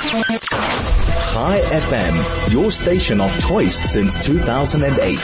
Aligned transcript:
Chai 0.00 1.60
FM, 1.60 2.52
your 2.54 2.70
station 2.70 3.20
of 3.20 3.38
choice 3.46 3.76
since 3.92 4.24
2008. 4.24 5.18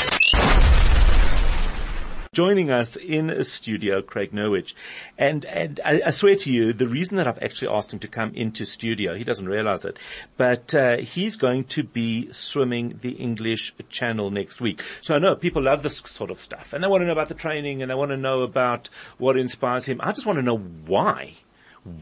Joining 2.34 2.70
us 2.70 2.96
in 2.96 3.30
a 3.30 3.42
studio, 3.42 4.02
Craig 4.02 4.32
Nerwich. 4.32 4.74
And, 5.16 5.46
and 5.46 5.80
I, 5.82 6.02
I, 6.04 6.10
swear 6.10 6.36
to 6.36 6.52
you, 6.52 6.74
the 6.74 6.88
reason 6.88 7.16
that 7.16 7.26
I've 7.26 7.42
actually 7.42 7.68
asked 7.74 7.94
him 7.94 8.00
to 8.00 8.08
come 8.08 8.34
into 8.34 8.66
studio, 8.66 9.16
he 9.16 9.24
doesn't 9.24 9.48
realize 9.48 9.86
it, 9.86 9.96
but, 10.36 10.74
uh, 10.74 10.98
he's 10.98 11.36
going 11.36 11.64
to 11.64 11.82
be 11.82 12.30
swimming 12.32 12.98
the 13.00 13.12
English 13.12 13.72
Channel 13.88 14.30
next 14.30 14.60
week. 14.60 14.82
So 15.00 15.14
I 15.14 15.18
know 15.18 15.36
people 15.36 15.62
love 15.62 15.82
this 15.82 16.02
sort 16.04 16.30
of 16.30 16.42
stuff 16.42 16.74
and 16.74 16.84
they 16.84 16.88
want 16.88 17.00
to 17.00 17.06
know 17.06 17.12
about 17.12 17.28
the 17.28 17.34
training 17.34 17.80
and 17.80 17.90
they 17.90 17.94
want 17.94 18.10
to 18.10 18.18
know 18.18 18.42
about 18.42 18.90
what 19.16 19.38
inspires 19.38 19.86
him. 19.86 20.02
I 20.02 20.12
just 20.12 20.26
want 20.26 20.38
to 20.38 20.42
know 20.42 20.58
why. 20.58 21.36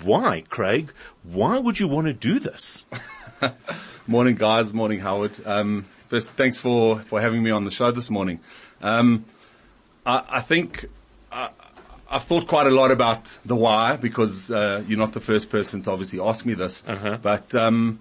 Why, 0.03 0.43
Craig? 0.49 0.93
Why 1.23 1.59
would 1.59 1.79
you 1.79 1.89
want 1.89 2.07
to 2.07 2.13
do 2.15 2.39
this? 2.41 2.85
morning 4.07 4.35
guys, 4.37 4.73
morning 4.73 5.01
Howard. 5.01 5.33
Um, 5.47 5.85
first, 6.09 6.31
thanks 6.31 6.57
for, 6.57 7.01
for 7.01 7.21
having 7.21 7.43
me 7.43 7.51
on 7.51 7.65
the 7.65 7.71
show 7.71 7.91
this 7.91 8.09
morning. 8.09 8.41
Um, 8.81 9.27
I, 10.07 10.23
I 10.29 10.41
think 10.41 10.87
I, 11.31 11.51
I've 12.11 12.25
thought 12.25 12.47
quite 12.47 12.67
a 12.67 12.71
lot 12.71 12.91
about 12.93 13.37
the 13.45 13.55
why 13.57 13.97
because 13.97 14.51
uh, 14.51 14.83
you're 14.89 14.99
not 14.99 15.13
the 15.13 15.21
first 15.21 15.51
person 15.51 15.83
to 15.83 15.91
obviously 15.91 16.21
ask 16.21 16.47
me 16.47 16.55
this, 16.55 16.83
Uh-huh. 16.87 17.19
but 17.21 17.55
um, 17.55 18.01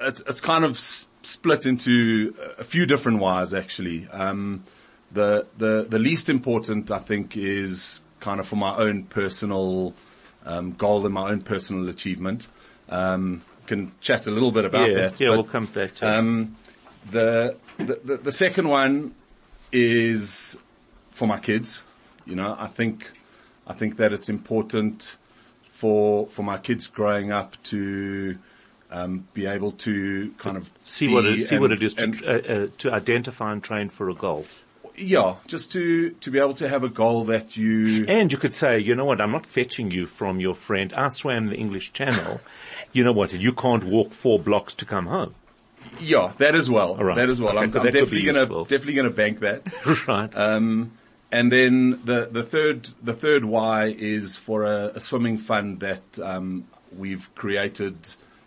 it's 0.00 0.20
it's 0.26 0.40
kind 0.40 0.64
of 0.64 0.76
s- 0.76 1.06
split 1.22 1.64
into 1.66 2.34
a 2.58 2.64
few 2.64 2.84
different 2.84 3.20
whys 3.20 3.54
actually. 3.54 4.06
Um, 4.08 4.64
the 5.12 5.46
the 5.56 5.86
the 5.88 5.98
least 5.98 6.28
important 6.28 6.90
I 6.90 6.98
think 6.98 7.36
is 7.38 8.00
kind 8.20 8.38
of 8.38 8.46
for 8.46 8.56
my 8.56 8.76
own 8.76 9.04
personal 9.04 9.94
um, 10.46 10.72
goal 10.72 11.04
and 11.04 11.14
my 11.14 11.30
own 11.30 11.42
personal 11.42 11.88
achievement. 11.88 12.48
Um, 12.88 13.42
can 13.66 13.92
chat 14.00 14.26
a 14.26 14.30
little 14.32 14.50
bit 14.50 14.64
about 14.64 14.90
yeah, 14.90 14.96
that. 14.96 15.20
yeah, 15.20 15.28
but- 15.28 15.34
we'll 15.36 15.44
come 15.44 15.66
back 15.66 15.94
to 15.96 16.06
it. 16.06 16.08
um, 16.18 16.56
the, 17.10 17.56
the, 17.78 18.00
the, 18.04 18.16
the 18.16 18.32
second 18.32 18.68
one 18.68 19.14
is 19.72 20.56
for 21.12 21.26
my 21.28 21.38
kids. 21.38 21.82
You 22.26 22.34
know, 22.34 22.56
I 22.58 22.66
think, 22.66 23.08
I 23.66 23.72
think 23.74 23.96
that 23.98 24.12
it's 24.12 24.28
important 24.28 25.16
for, 25.68 26.26
for 26.26 26.42
my 26.42 26.58
kids 26.58 26.88
growing 26.88 27.30
up 27.32 27.56
to, 27.64 28.38
um, 28.90 29.28
be 29.34 29.46
able 29.46 29.70
to 29.72 30.34
kind 30.38 30.56
of 30.56 30.70
See 30.82 31.06
what 31.12 31.24
it, 31.24 31.44
see 31.46 31.54
and- 31.54 31.60
what 31.62 31.70
it 31.70 31.82
is 31.82 31.94
to, 31.94 32.02
and- 32.04 32.24
uh, 32.24 32.28
uh, 32.28 32.66
to 32.78 32.92
identify 32.92 33.52
and 33.52 33.62
train 33.62 33.88
for 33.88 34.10
a 34.10 34.14
goal. 34.14 34.46
Yeah, 34.96 35.36
just 35.46 35.72
to, 35.72 36.10
to 36.10 36.30
be 36.30 36.38
able 36.38 36.54
to 36.54 36.68
have 36.68 36.84
a 36.84 36.88
goal 36.88 37.24
that 37.24 37.56
you, 37.56 38.04
And 38.08 38.30
you 38.30 38.38
could 38.38 38.54
say, 38.54 38.78
you 38.78 38.94
know 38.94 39.04
what, 39.04 39.20
I'm 39.20 39.32
not 39.32 39.46
fetching 39.46 39.90
you 39.90 40.06
from 40.06 40.40
your 40.40 40.54
friend. 40.54 40.92
I 40.92 41.08
swam 41.08 41.48
the 41.48 41.56
English 41.56 41.92
Channel. 41.92 42.40
you 42.92 43.04
know 43.04 43.12
what, 43.12 43.32
you 43.32 43.52
can't 43.52 43.84
walk 43.84 44.12
four 44.12 44.38
blocks 44.38 44.74
to 44.74 44.84
come 44.84 45.06
home. 45.06 45.34
yeah, 45.98 46.32
that 46.38 46.54
as 46.54 46.68
well. 46.68 46.96
Right. 46.96 47.16
That 47.16 47.30
as 47.30 47.40
well. 47.40 47.56
Okay, 47.58 47.58
I'm, 47.58 47.76
I'm 47.76 47.84
definitely 47.84 48.24
gonna, 48.24 48.46
definitely 48.64 48.94
gonna 48.94 49.10
bank 49.10 49.40
that. 49.40 49.68
right. 50.08 50.36
Um, 50.36 50.92
and 51.32 51.50
then 51.50 52.00
the, 52.04 52.28
the 52.30 52.42
third, 52.42 52.88
the 53.02 53.14
third 53.14 53.44
why 53.44 53.86
is 53.86 54.36
for 54.36 54.64
a, 54.64 54.92
a 54.94 55.00
swimming 55.00 55.38
fund 55.38 55.80
that, 55.80 56.18
um, 56.22 56.66
we've 56.96 57.32
created 57.36 57.96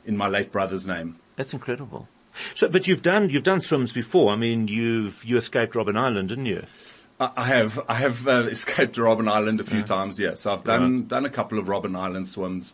in 0.05 0.17
my 0.17 0.27
late 0.27 0.51
brother's 0.51 0.85
name. 0.85 1.17
That's 1.37 1.53
incredible. 1.53 2.07
So, 2.55 2.67
but 2.67 2.87
you've 2.87 3.01
done, 3.01 3.29
you've 3.29 3.43
done 3.43 3.61
swims 3.61 3.91
before. 3.91 4.31
I 4.31 4.35
mean, 4.35 4.67
you've, 4.67 5.23
you 5.23 5.37
escaped 5.37 5.73
Robben 5.73 5.97
Island, 5.97 6.29
didn't 6.29 6.45
you? 6.45 6.65
I 7.19 7.31
I 7.37 7.45
have, 7.45 7.79
I 7.87 7.95
have 7.95 8.27
uh, 8.27 8.43
escaped 8.51 8.95
Robben 8.95 9.31
Island 9.31 9.59
a 9.59 9.63
few 9.63 9.83
times, 9.83 10.19
yeah. 10.19 10.33
So 10.35 10.51
I've 10.51 10.63
done, 10.63 11.07
done 11.07 11.25
a 11.25 11.29
couple 11.29 11.59
of 11.59 11.65
Robben 11.65 11.97
Island 11.97 12.27
swims. 12.27 12.73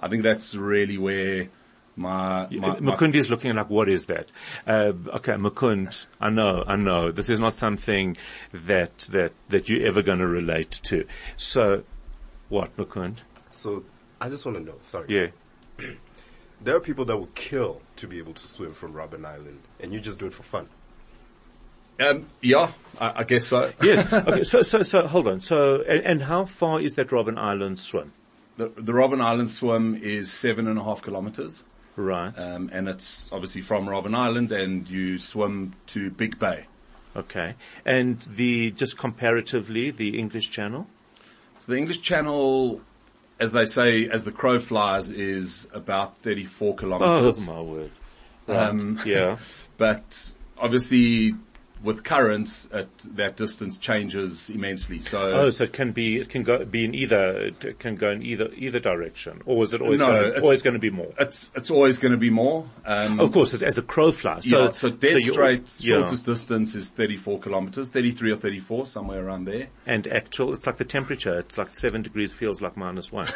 I 0.00 0.08
think 0.08 0.22
that's 0.22 0.54
really 0.54 0.98
where 0.98 1.48
my, 1.96 2.48
my, 2.50 2.80
my 2.80 2.96
Mukund 2.96 3.14
is 3.14 3.30
looking 3.30 3.54
like, 3.54 3.70
what 3.70 3.88
is 3.88 4.06
that? 4.06 4.30
Uh, 4.66 4.92
okay, 5.16 5.32
Mukund, 5.34 6.06
I 6.20 6.30
know, 6.30 6.64
I 6.66 6.76
know. 6.76 7.12
This 7.12 7.30
is 7.30 7.38
not 7.38 7.54
something 7.54 8.16
that, 8.52 8.98
that, 9.10 9.32
that 9.48 9.68
you're 9.68 9.86
ever 9.86 10.02
going 10.02 10.18
to 10.18 10.26
relate 10.26 10.80
to. 10.84 11.06
So, 11.36 11.84
what, 12.48 12.76
Mukund? 12.76 13.18
So 13.52 13.84
I 14.20 14.28
just 14.28 14.44
want 14.44 14.58
to 14.58 14.64
know. 14.64 14.76
Sorry. 14.82 15.06
Yeah. 15.78 15.86
There 16.64 16.76
are 16.76 16.80
people 16.80 17.04
that 17.06 17.16
will 17.16 17.28
kill 17.34 17.80
to 17.96 18.06
be 18.06 18.18
able 18.18 18.32
to 18.34 18.42
swim 18.46 18.72
from 18.74 18.94
Robben 18.94 19.24
Island, 19.24 19.60
and 19.80 19.92
you 19.92 20.00
just 20.00 20.18
do 20.18 20.26
it 20.26 20.32
for 20.34 20.42
fun. 20.42 20.68
um, 22.00 22.26
yeah, 22.40 22.72
I, 23.00 23.20
I 23.20 23.24
guess 23.24 23.46
so. 23.46 23.72
Yes. 23.82 24.10
Okay. 24.12 24.42
So, 24.42 24.62
so, 24.62 24.82
so, 24.82 25.06
hold 25.06 25.28
on. 25.28 25.40
So, 25.40 25.82
and, 25.82 26.04
and 26.04 26.22
how 26.22 26.46
far 26.46 26.80
is 26.80 26.94
that 26.94 27.08
Robben 27.08 27.38
Island 27.38 27.78
swim? 27.78 28.12
The, 28.56 28.68
the 28.76 28.92
Robben 28.92 29.22
Island 29.22 29.50
swim 29.50 29.94
is 30.02 30.32
seven 30.32 30.66
and 30.66 30.78
a 30.78 30.82
half 30.82 31.02
kilometers. 31.02 31.62
Right. 31.96 32.32
Um, 32.36 32.70
and 32.72 32.88
it's 32.88 33.30
obviously 33.32 33.60
from 33.60 33.86
Robben 33.86 34.14
Island 34.16 34.50
and 34.50 34.88
you 34.88 35.18
swim 35.18 35.74
to 35.88 36.10
Big 36.10 36.38
Bay. 36.38 36.66
okay. 37.14 37.54
And 37.84 38.20
the, 38.22 38.70
just 38.72 38.96
comparatively, 38.98 39.90
the 39.92 40.18
English 40.18 40.50
Channel? 40.50 40.86
So 41.60 41.72
the 41.72 41.78
English 41.78 42.00
Channel, 42.02 42.80
as 43.40 43.52
they 43.52 43.66
say, 43.66 44.08
as 44.08 44.24
the 44.24 44.32
crow 44.32 44.58
flies, 44.58 45.10
is 45.10 45.66
about 45.72 46.18
34 46.18 46.76
kilometers. 46.76 47.38
Oh, 47.38 47.52
my 47.52 47.60
word. 47.60 47.90
Um, 48.48 49.00
Yeah. 49.04 49.38
but 49.76 50.34
obviously 50.58 51.34
with 51.84 52.02
currents, 52.02 52.66
it, 52.72 52.88
that 53.14 53.36
distance 53.36 53.76
changes 53.76 54.50
immensely. 54.50 55.02
So 55.02 55.30
Oh, 55.32 55.50
so 55.50 55.64
it 55.64 55.72
can 55.74 55.92
be, 55.92 56.16
it 56.18 56.30
can 56.30 56.42
go, 56.42 56.64
be 56.64 56.84
in 56.86 56.94
either, 56.94 57.50
it 57.62 57.78
can 57.78 57.94
go 57.94 58.10
in 58.10 58.22
either, 58.22 58.48
either 58.56 58.80
direction. 58.80 59.42
Or 59.44 59.62
is 59.62 59.74
it 59.74 59.82
always 59.82 60.00
No, 60.00 60.06
going, 60.06 60.24
it's- 60.28 60.42
always 60.42 60.62
going 60.62 60.74
to 60.74 60.80
be 60.80 60.90
more? 60.90 61.12
it's, 61.20 61.48
it's 61.54 61.70
always 61.70 61.98
going 61.98 62.12
to 62.12 62.18
be 62.18 62.30
more. 62.30 62.66
Um, 62.86 63.20
Of 63.20 63.32
course, 63.32 63.52
as, 63.54 63.62
as 63.62 63.76
a 63.78 63.82
crow 63.82 64.10
flies. 64.12 64.48
So, 64.48 64.64
yeah, 64.64 64.70
so 64.72 64.88
dead 64.90 65.20
you- 65.22 65.32
straight, 65.32 65.72
yeah. 65.78 65.98
shortest 65.98 66.24
distance 66.26 66.74
is 66.74 66.88
34 66.88 67.38
kilometers, 67.40 67.90
33 67.90 68.32
or 68.32 68.36
34, 68.38 68.86
somewhere 68.86 69.24
around 69.24 69.44
there. 69.44 69.68
And 69.86 70.06
actual, 70.08 70.54
it's 70.54 70.66
like 70.66 70.78
the 70.78 70.84
temperature. 70.84 71.38
It's 71.38 71.58
like 71.58 71.74
seven 71.74 72.00
degrees 72.02 72.32
feels 72.32 72.60
like 72.62 72.76
minus 72.76 73.12
one. 73.12 73.28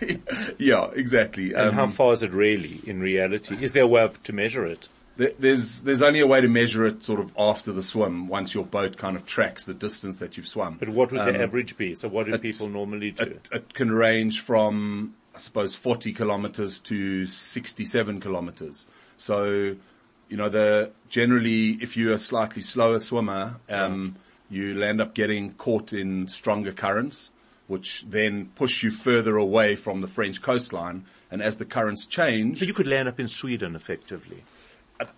yeah, 0.58 0.90
exactly. 0.94 1.52
And 1.54 1.68
Um, 1.70 1.74
how 1.74 1.88
far 1.88 2.12
is 2.12 2.22
it 2.22 2.32
really 2.32 2.80
in 2.86 3.00
reality? 3.00 3.56
Is 3.60 3.72
there 3.72 3.84
a 3.84 3.86
way 3.86 4.02
of, 4.02 4.22
to 4.24 4.32
measure 4.32 4.66
it? 4.66 4.88
There- 5.16 5.32
There's 5.38 5.82
there's 5.82 6.02
only 6.02 6.20
a 6.20 6.26
way 6.26 6.40
to 6.40 6.48
measure 6.48 6.84
it 6.86 7.02
sort 7.04 7.20
of 7.20 7.30
after 7.38 7.72
the 7.72 7.82
swim 7.82 8.26
once 8.28 8.52
your 8.54 8.64
boat 8.64 8.96
kind 8.96 9.16
of 9.16 9.24
tracks 9.26 9.64
the 9.64 9.74
distance 9.74 10.18
that 10.18 10.36
you've 10.36 10.48
swum. 10.48 10.76
But 10.80 10.88
what 10.88 11.12
would 11.12 11.20
Um, 11.20 11.32
the 11.32 11.40
average 11.40 11.76
be? 11.76 11.94
So 11.94 12.08
what 12.08 12.26
do 12.26 12.34
it's- 12.34 12.58
people 12.58 12.68
normally 12.68 13.12
do? 13.12 13.22
It, 13.24 13.48
it 13.52 13.74
can 13.74 13.92
range 13.92 14.40
from 14.40 15.14
I 15.34 15.38
suppose 15.38 15.74
40 15.74 16.12
kilometers 16.12 16.78
to 16.80 17.26
67 17.26 18.20
kilometers. 18.20 18.86
So 19.16 19.76
you 20.28 20.36
know 20.36 20.48
the 20.48 20.90
generally 21.08 21.78
if 21.80 21.96
you're 21.96 22.14
a 22.14 22.18
slightly 22.18 22.62
slower 22.62 22.98
swimmer, 22.98 23.56
um, 23.68 24.16
you'll 24.50 24.82
end 24.82 25.00
up 25.00 25.14
getting 25.14 25.52
caught 25.54 25.92
in 25.92 26.28
stronger 26.28 26.72
currents. 26.72 27.30
Which 27.66 28.04
then 28.06 28.50
push 28.56 28.82
you 28.82 28.90
further 28.90 29.38
away 29.38 29.74
from 29.74 30.02
the 30.02 30.06
French 30.06 30.42
coastline, 30.42 31.06
and 31.30 31.40
as 31.42 31.56
the 31.56 31.64
currents 31.64 32.04
change, 32.04 32.58
so 32.58 32.66
you 32.66 32.74
could 32.74 32.86
land 32.86 33.08
up 33.08 33.18
in 33.18 33.26
Sweden 33.26 33.74
effectively. 33.74 34.44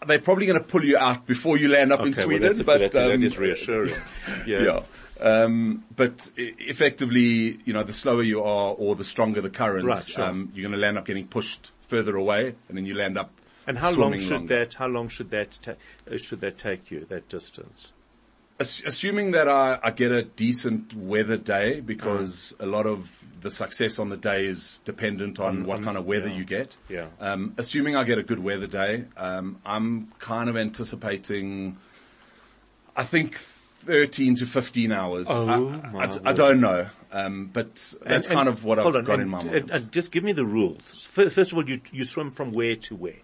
They're 0.06 0.18
probably 0.20 0.46
going 0.46 0.58
to 0.58 0.64
pull 0.64 0.84
you 0.84 0.96
out 0.98 1.26
before 1.26 1.56
you 1.58 1.68
land 1.68 1.92
up 1.92 2.00
in 2.00 2.08
Okay, 2.08 2.20
well, 2.20 2.26
Sweden. 2.28 2.48
that's, 2.48 2.62
but 2.62 2.78
that, 2.78 2.92
that 2.92 3.12
um, 3.12 3.22
is 3.22 3.38
reassuring. 3.38 3.94
Yeah. 4.46 4.62
yeah. 4.62 4.80
Um, 5.18 5.84
but 5.94 6.30
effectively, 6.36 7.58
you 7.64 7.72
know, 7.72 7.82
the 7.82 7.92
slower 7.92 8.22
you 8.22 8.42
are 8.42 8.74
or 8.74 8.94
the 8.96 9.04
stronger 9.04 9.40
the 9.40 9.50
currents, 9.50 9.86
Right, 9.86 10.04
sure. 10.04 10.24
um, 10.24 10.52
you're 10.54 10.62
going 10.62 10.72
to 10.72 10.78
land 10.78 10.98
up 10.98 11.06
getting 11.06 11.26
pushed 11.26 11.72
further 11.88 12.16
away 12.16 12.54
and 12.68 12.76
then 12.76 12.84
you 12.84 12.94
land 12.94 13.16
up 13.16 13.30
And 13.66 13.78
how 13.78 13.90
long 13.92 14.18
should 14.18 14.30
longer. 14.30 14.58
that? 14.58 14.74
How 14.74 14.86
long 14.88 15.08
should 15.08 15.30
that 15.30 15.58
ta- 15.62 16.16
should 16.18 16.40
that 16.40 16.58
take 16.58 16.90
you? 16.90 17.06
That 17.08 17.28
distance? 17.28 17.92
Ass- 18.58 18.82
Assuming 18.86 19.32
that 19.32 19.48
I, 19.48 19.78
I 19.82 19.90
get 19.90 20.12
a 20.12 20.22
decent 20.22 20.94
weather 20.94 21.36
day 21.36 21.80
because 21.80 22.54
Mm. 22.58 22.64
a 22.64 22.66
lot 22.66 22.86
of 22.86 23.10
the 23.42 23.50
success 23.50 23.98
on 23.98 24.08
the 24.08 24.16
day 24.16 24.46
is 24.46 24.80
dependent 24.84 25.38
on, 25.38 25.64
what 25.66 25.82
kind 25.82 25.96
of 25.98 26.06
weather 26.06 26.28
yeah. 26.28 26.36
you 26.36 26.44
get. 26.44 26.76
Yeah. 26.88 27.06
Um, 27.20 27.54
assuming 27.58 27.96
I 27.96 28.04
get 28.04 28.18
a 28.18 28.22
good 28.22 28.38
weather 28.42 28.66
day, 28.66 29.04
um, 29.16 29.58
I'm 29.64 30.10
kind 30.18 30.48
of 30.48 30.56
anticipating, 30.56 31.76
I 32.96 33.04
think 33.04 33.36
13 33.38 34.36
to 34.36 34.46
15 34.46 34.90
hours. 34.90 35.26
Oh, 35.30 35.46
I, 35.48 35.58
my 35.90 36.04
I, 36.06 36.30
I 36.30 36.32
don't 36.32 36.60
know. 36.60 36.88
Um, 37.12 37.50
but 37.52 37.74
that's 38.02 38.26
And- 38.26 38.36
kind 38.36 38.48
and- 38.48 38.58
of 38.58 38.64
what 38.64 38.78
I've 38.78 38.86
on, 38.86 39.04
got 39.04 39.12
and- 39.14 39.22
in 39.22 39.28
my 39.28 39.44
mind. 39.44 39.54
and- 39.54 39.70
and 39.70 39.92
just 39.92 40.10
give 40.10 40.24
me 40.24 40.32
the 40.32 40.46
rules. 40.46 41.04
First 41.12 41.52
of 41.52 41.58
all, 41.58 41.68
you 41.68 41.80
you 41.92 42.04
swim 42.04 42.30
from 42.30 42.52
where 42.52 42.74
to 42.76 42.96
where? 42.96 43.20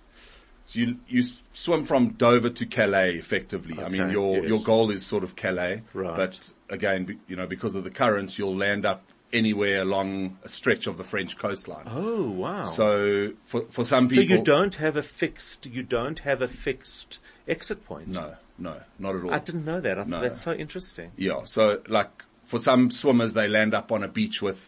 So 0.72 0.78
you 0.78 0.96
you 1.06 1.22
swim 1.52 1.84
from 1.84 2.14
Dover 2.14 2.48
to 2.48 2.64
Calais, 2.64 3.16
effectively. 3.16 3.78
I 3.82 3.90
mean, 3.90 4.08
your 4.08 4.38
yes. 4.38 4.48
your 4.48 4.62
goal 4.62 4.90
is 4.90 5.04
sort 5.04 5.22
of 5.22 5.36
Calais, 5.36 5.82
Right. 5.92 6.16
but 6.16 6.50
again, 6.70 7.20
you 7.28 7.36
know, 7.36 7.46
because 7.46 7.74
of 7.74 7.84
the 7.84 7.90
currents, 7.90 8.38
you'll 8.38 8.56
land 8.56 8.86
up 8.86 9.02
anywhere 9.34 9.82
along 9.82 10.38
a 10.42 10.48
stretch 10.48 10.86
of 10.86 10.96
the 10.96 11.04
French 11.04 11.36
coastline. 11.36 11.84
Oh 11.86 12.30
wow! 12.30 12.64
So 12.64 13.32
for 13.44 13.66
for 13.68 13.84
some 13.84 14.08
people. 14.08 14.24
So 14.24 14.34
you 14.38 14.42
don't 14.42 14.74
have 14.76 14.96
a 14.96 15.02
fixed, 15.02 15.66
you 15.66 15.82
don't 15.82 16.20
have 16.20 16.40
a 16.40 16.48
fixed 16.48 17.20
exit 17.46 17.84
point. 17.84 18.08
no, 18.08 18.34
no, 18.56 18.80
not 18.98 19.14
at 19.14 19.24
all. 19.24 19.34
I 19.34 19.40
didn't 19.40 19.66
know 19.66 19.78
that. 19.82 19.98
I 19.98 20.04
No. 20.04 20.22
That's 20.22 20.40
so 20.40 20.54
interesting. 20.54 21.12
Yeah. 21.18 21.44
So 21.44 21.82
like 21.86 22.24
for 22.46 22.58
some 22.58 22.90
swimmers, 22.90 23.34
they 23.34 23.46
land 23.46 23.74
up 23.74 23.92
on 23.92 24.02
a 24.02 24.08
beach 24.08 24.40
with 24.40 24.66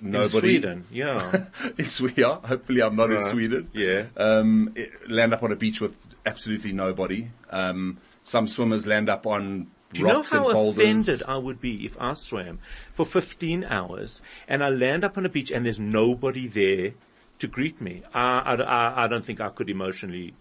nobody. 0.00 0.56
In 0.56 0.62
Sweden, 0.62 0.84
yeah. 0.90 1.44
in 1.78 1.88
Sweden. 1.88 2.38
Hopefully, 2.44 2.82
I'm 2.82 2.96
not 2.96 3.10
in 3.12 3.22
Sweden. 3.24 3.68
Yeah. 3.72 4.06
Um, 4.16 4.72
it- 4.74 5.10
land 5.10 5.32
up 5.34 5.42
on 5.42 5.52
a 5.52 5.56
beach 5.56 5.80
with 5.80 5.94
absolutely 6.26 6.72
nobody. 6.72 7.28
Um, 7.50 7.98
some 8.24 8.46
swimmers 8.46 8.86
land 8.86 9.08
up 9.08 9.26
on 9.26 9.66
Do 9.92 10.00
you 10.00 10.06
know 10.06 10.14
rocks 10.16 10.32
how 10.32 10.44
and 10.48 10.52
boulders. 10.54 10.78
offended 10.84 11.22
I 11.28 11.36
would 11.36 11.60
be 11.60 11.84
if 11.84 11.96
I 12.00 12.14
swam 12.14 12.58
for 12.92 13.04
15 13.04 13.64
hours 13.64 14.22
and 14.48 14.64
I 14.64 14.70
land 14.70 15.04
up 15.04 15.18
on 15.18 15.26
a 15.26 15.28
beach 15.28 15.50
and 15.50 15.64
there's 15.66 15.78
nobody 15.78 16.48
there 16.48 16.92
to 17.40 17.46
greet 17.46 17.80
me? 17.80 18.02
I, 18.14 18.38
I, 18.38 18.54
I, 18.54 19.04
I 19.04 19.08
don't 19.08 19.24
think 19.24 19.40
I 19.40 19.50
could 19.50 19.68
emotionally 19.68 20.34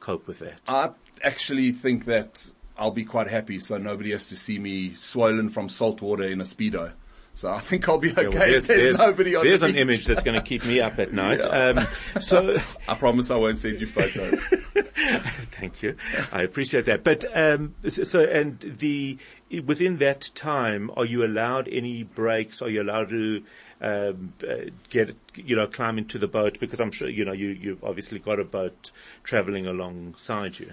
cope 0.00 0.26
with 0.26 0.38
that. 0.38 0.60
I 0.66 0.90
actually 1.22 1.72
think 1.72 2.06
that 2.06 2.50
I'll 2.78 2.90
be 2.90 3.04
quite 3.04 3.28
happy, 3.28 3.60
so 3.60 3.78
nobody 3.78 4.12
has 4.12 4.26
to 4.28 4.36
see 4.36 4.58
me 4.58 4.94
swollen 4.96 5.48
from 5.48 5.68
salt 5.68 6.00
water 6.00 6.24
in 6.24 6.40
a 6.40 6.44
speedo. 6.44 6.92
So 7.36 7.52
I 7.52 7.60
think 7.60 7.86
I'll 7.86 7.98
be 7.98 8.12
okay. 8.12 8.22
Yeah, 8.22 8.28
well, 8.30 8.54
if 8.54 8.66
there's, 8.66 8.96
nobody 8.96 9.36
on 9.36 9.44
there's 9.44 9.60
the 9.60 9.66
an 9.66 9.76
image 9.76 10.06
that's 10.06 10.22
going 10.22 10.40
to 10.40 10.42
keep 10.42 10.64
me 10.64 10.80
up 10.80 10.98
at 10.98 11.12
night. 11.12 11.40
Yeah. 11.40 11.82
Um, 11.82 11.86
so, 12.18 12.56
I 12.88 12.94
promise 12.94 13.30
I 13.30 13.36
won't 13.36 13.58
send 13.58 13.78
you 13.78 13.86
photos. 13.86 14.42
thank 15.52 15.82
you. 15.82 15.96
I 16.32 16.40
appreciate 16.40 16.86
that. 16.86 17.04
But 17.04 17.26
um, 17.36 17.74
so, 17.88 18.04
so, 18.04 18.20
and 18.20 18.58
the 18.78 19.18
within 19.66 19.98
that 19.98 20.30
time, 20.34 20.90
are 20.96 21.04
you 21.04 21.26
allowed 21.26 21.68
any 21.68 22.04
breaks? 22.04 22.62
Are 22.62 22.70
you 22.70 22.80
allowed 22.80 23.10
to 23.10 23.42
um, 23.82 24.32
uh, 24.42 24.70
get 24.88 25.14
you 25.34 25.56
know 25.56 25.66
climb 25.66 25.98
into 25.98 26.18
the 26.18 26.28
boat? 26.28 26.58
Because 26.58 26.80
I'm 26.80 26.90
sure 26.90 27.06
you 27.06 27.26
know 27.26 27.34
you 27.34 27.48
you've 27.48 27.84
obviously 27.84 28.18
got 28.18 28.40
a 28.40 28.44
boat 28.44 28.92
traveling 29.24 29.66
alongside 29.66 30.58
you. 30.58 30.72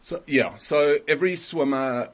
So 0.00 0.24
yeah, 0.26 0.56
so 0.56 0.98
every 1.06 1.36
swimmer 1.36 2.08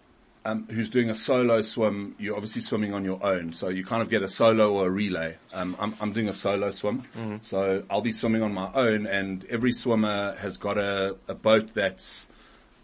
um, 0.46 0.66
who's 0.70 0.90
doing 0.90 1.10
a 1.10 1.14
solo 1.14 1.60
swim, 1.60 2.14
you're 2.18 2.36
obviously 2.36 2.62
swimming 2.62 2.94
on 2.94 3.04
your 3.04 3.24
own. 3.24 3.52
So 3.52 3.68
you 3.68 3.84
kind 3.84 4.00
of 4.00 4.08
get 4.08 4.22
a 4.22 4.28
solo 4.28 4.72
or 4.72 4.86
a 4.86 4.90
relay. 4.90 5.36
Um, 5.52 5.76
I'm, 5.80 5.94
I'm 6.00 6.12
doing 6.12 6.28
a 6.28 6.34
solo 6.34 6.70
swim, 6.70 7.04
so 7.42 7.82
I'll 7.90 8.00
be 8.00 8.12
swimming 8.12 8.42
on 8.42 8.54
my 8.54 8.70
own, 8.72 9.06
and 9.06 9.44
every 9.46 9.72
swimmer 9.72 10.36
has 10.36 10.56
got 10.56 10.78
a, 10.78 11.16
a 11.26 11.34
boat 11.34 11.74
that's 11.74 12.28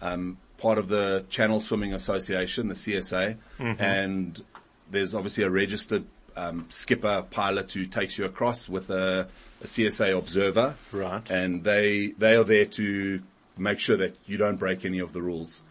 um, 0.00 0.38
part 0.59 0.79
of 0.79 0.88
the 0.88 1.25
Channel 1.31 1.61
Swimming 1.61 1.94
Association, 1.94 2.67
the 2.69 2.75
CSA, 2.75 3.37
and 3.79 4.43
there's 4.91 5.14
obviously 5.14 5.44
a 5.44 5.50
registered 5.50 6.05
um, 6.37 6.67
skipper 6.69 7.23
pilot 7.31 7.70
who 7.73 7.87
takes 7.87 8.19
you 8.19 8.25
across 8.25 8.69
with 8.69 8.91
a, 8.91 9.29
a 9.61 9.64
CSA 9.64 10.19
observer, 10.19 10.75
Right. 10.91 11.31
And 11.31 11.62
they 11.62 12.09
they 12.19 12.35
are 12.35 12.44
there 12.44 12.64
to 12.67 13.23
make 13.56 13.79
sure 13.79 13.99
that 13.99 14.17
you 14.26 14.37
don't 14.37 14.56
break 14.56 14.85
any 14.85 14.99
of 14.99 15.12
the 15.12 15.23
rules. 15.23 15.62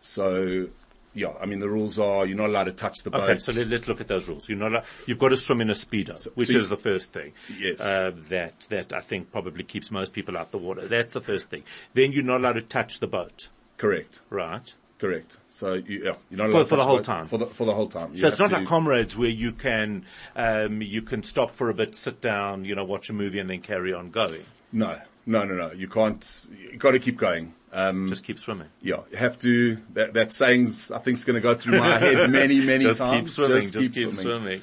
So, 0.00 0.68
yeah, 1.14 1.32
I 1.40 1.46
mean 1.46 1.58
the 1.60 1.68
rules 1.68 1.98
are 1.98 2.24
you're 2.26 2.36
not 2.36 2.50
allowed 2.50 2.64
to 2.64 2.72
touch 2.72 2.98
the 3.02 3.10
boat. 3.10 3.28
Okay, 3.28 3.38
so 3.38 3.52
let, 3.52 3.68
let's 3.68 3.88
look 3.88 4.00
at 4.00 4.08
those 4.08 4.28
rules. 4.28 4.48
You're 4.48 4.58
not. 4.58 4.70
allowed- 4.72 4.84
You've 5.06 5.18
got 5.18 5.28
to 5.30 5.36
swim 5.36 5.60
in 5.60 5.70
a 5.70 5.74
speedo, 5.74 6.24
which 6.36 6.48
so 6.50 6.58
is 6.58 6.68
the 6.68 6.76
first 6.76 7.12
thing. 7.12 7.32
Yes. 7.58 7.80
Uh, 7.80 8.12
that 8.28 8.54
that 8.70 8.92
I 8.92 9.00
think 9.00 9.30
probably 9.32 9.64
keeps 9.64 9.90
most 9.90 10.12
people 10.12 10.36
out 10.36 10.50
the 10.52 10.58
water. 10.58 10.86
That's 10.86 11.12
the 11.12 11.20
first 11.20 11.48
thing. 11.50 11.64
Then 11.94 12.12
you're 12.12 12.22
not 12.24 12.40
allowed 12.40 12.52
to 12.54 12.62
touch 12.62 13.00
the 13.00 13.06
boat, 13.08 13.48
correct, 13.76 14.20
right? 14.30 14.72
correct. 14.98 15.38
So 15.50 15.72
you, 15.74 16.02
yeah, 16.04 16.12
you're 16.30 16.36
not 16.46 16.50
For- 16.50 16.50
allowed 16.50 16.62
to 16.64 16.68
for 16.68 16.76
the 16.76 16.84
whole 16.84 16.96
boat 16.98 17.04
time. 17.04 17.24
For 17.26 17.38
the 17.38 17.46
for 17.46 17.64
the 17.64 17.74
whole 17.74 17.88
time. 17.88 18.12
You 18.12 18.18
So 18.20 18.26
it's 18.28 18.38
not 18.38 18.50
to- 18.50 18.56
like 18.58 18.66
comrades 18.66 19.16
where 19.16 19.30
you 19.30 19.52
can 19.52 20.04
um, 20.36 20.82
you 20.82 21.00
can 21.02 21.22
stop 21.22 21.54
for 21.54 21.70
a 21.70 21.74
bit, 21.74 21.94
sit 21.94 22.20
down, 22.20 22.64
you 22.66 22.74
know, 22.74 22.84
watch 22.84 23.08
a 23.08 23.14
movie, 23.14 23.38
and 23.38 23.48
then 23.48 23.62
carry 23.62 23.92
on 23.94 24.10
going. 24.10 24.42
No, 24.72 24.98
no, 25.26 25.44
no, 25.44 25.54
no. 25.54 25.72
You 25.72 25.88
can't. 25.88 26.46
You 26.72 26.78
got 26.78 26.92
to 26.92 26.98
keep 26.98 27.16
going. 27.16 27.54
Um, 27.72 28.08
Just 28.08 28.24
keep 28.24 28.40
swimming. 28.40 28.68
yeah, 28.82 29.00
you 29.10 29.16
have 29.16 29.38
to. 29.40 29.76
That 29.94 30.14
that 30.14 30.32
saying's 30.32 30.90
I 30.90 30.98
think 30.98 31.18
is 31.18 31.24
going 31.24 31.34
to 31.36 31.40
go 31.40 31.54
through 31.54 31.78
my 31.78 31.98
head 31.98 32.28
many, 32.30 32.60
many 32.60 32.84
Just 32.84 32.98
times. 32.98 33.20
keep 33.20 33.28
swimming. 33.30 33.60
Just, 33.62 33.74
keep, 33.74 33.94
keep, 33.94 34.14
swimming. 34.14 34.22
swimming. 34.22 34.62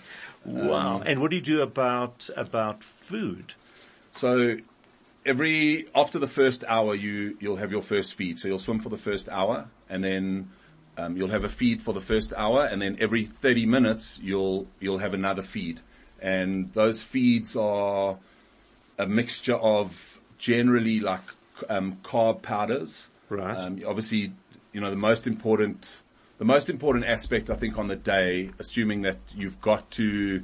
Wow. 0.70 1.02
and 1.06 1.20
what 1.20 1.30
do 1.30 1.36
you 1.38 1.42
do 1.42 1.62
about 1.62 2.30
about 2.36 2.84
food? 2.84 3.54
So 4.12 4.58
every 5.26 5.88
after 5.96 6.20
the 6.20 6.28
first 6.28 6.64
hour, 6.68 6.96
you 6.96 7.38
you'll 7.40 7.58
have 7.58 7.72
your 7.72 7.82
first 7.82 8.16
feed. 8.16 8.40
So 8.40 8.48
you'll 8.48 8.60
swim 8.60 8.80
for 8.80 8.90
the 8.90 8.98
first 8.98 9.30
hour, 9.30 9.70
and 9.90 10.04
then 10.04 10.50
um, 10.98 11.16
you'll 11.16 11.30
have 11.30 11.44
a 11.44 11.50
feed 11.50 11.82
for 11.82 11.94
the 11.94 12.02
first 12.02 12.34
hour, 12.36 12.66
and 12.66 12.82
then 12.82 12.98
every 13.00 13.26
thirty 13.26 13.66
minutes 13.66 14.20
you'll 14.22 14.68
you'll 14.80 14.98
have 14.98 15.14
another 15.14 15.44
feed, 15.44 15.80
and 16.22 16.74
those 16.74 17.02
feeds 17.04 17.56
are 17.56 18.18
a 18.98 19.06
mixture 19.06 19.56
of 19.56 20.17
generally 20.38 21.00
like 21.00 21.22
um, 21.70 21.98
carb 22.04 22.42
powders. 22.42 23.08
Right. 23.30 23.58
Um, 23.58 23.82
obviously, 23.86 24.32
you 24.74 24.82
know 24.82 24.90
the 24.90 24.96
most 24.96 25.28
important 25.28 26.02
the 26.38 26.46
most 26.46 26.70
important 26.70 27.06
aspect 27.06 27.50
I 27.50 27.56
think 27.56 27.78
on 27.78 27.88
the 27.88 27.96
day, 27.96 28.52
assuming 28.60 29.02
that 29.02 29.18
you've 29.36 29.60
got 29.62 29.90
to 29.92 30.44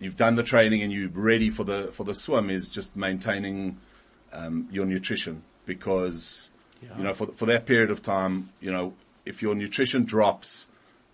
you've 0.00 0.16
done 0.16 0.34
the 0.36 0.42
training 0.42 0.82
and 0.82 0.92
you're 0.92 1.08
ready 1.08 1.50
for 1.50 1.64
the 1.64 1.90
for 1.92 2.04
the 2.04 2.14
swim, 2.14 2.50
is 2.50 2.68
just 2.68 2.96
maintaining 2.96 3.78
um, 4.32 4.68
your 4.70 4.86
nutrition 4.86 5.42
because 5.66 6.50
you 6.96 7.04
know 7.04 7.14
for 7.14 7.26
for 7.28 7.46
that 7.46 7.66
period 7.66 7.90
of 7.90 8.02
time, 8.02 8.50
you 8.60 8.72
know 8.72 8.94
if 9.24 9.40
your 9.42 9.54
nutrition 9.54 10.04
drops, 10.04 10.66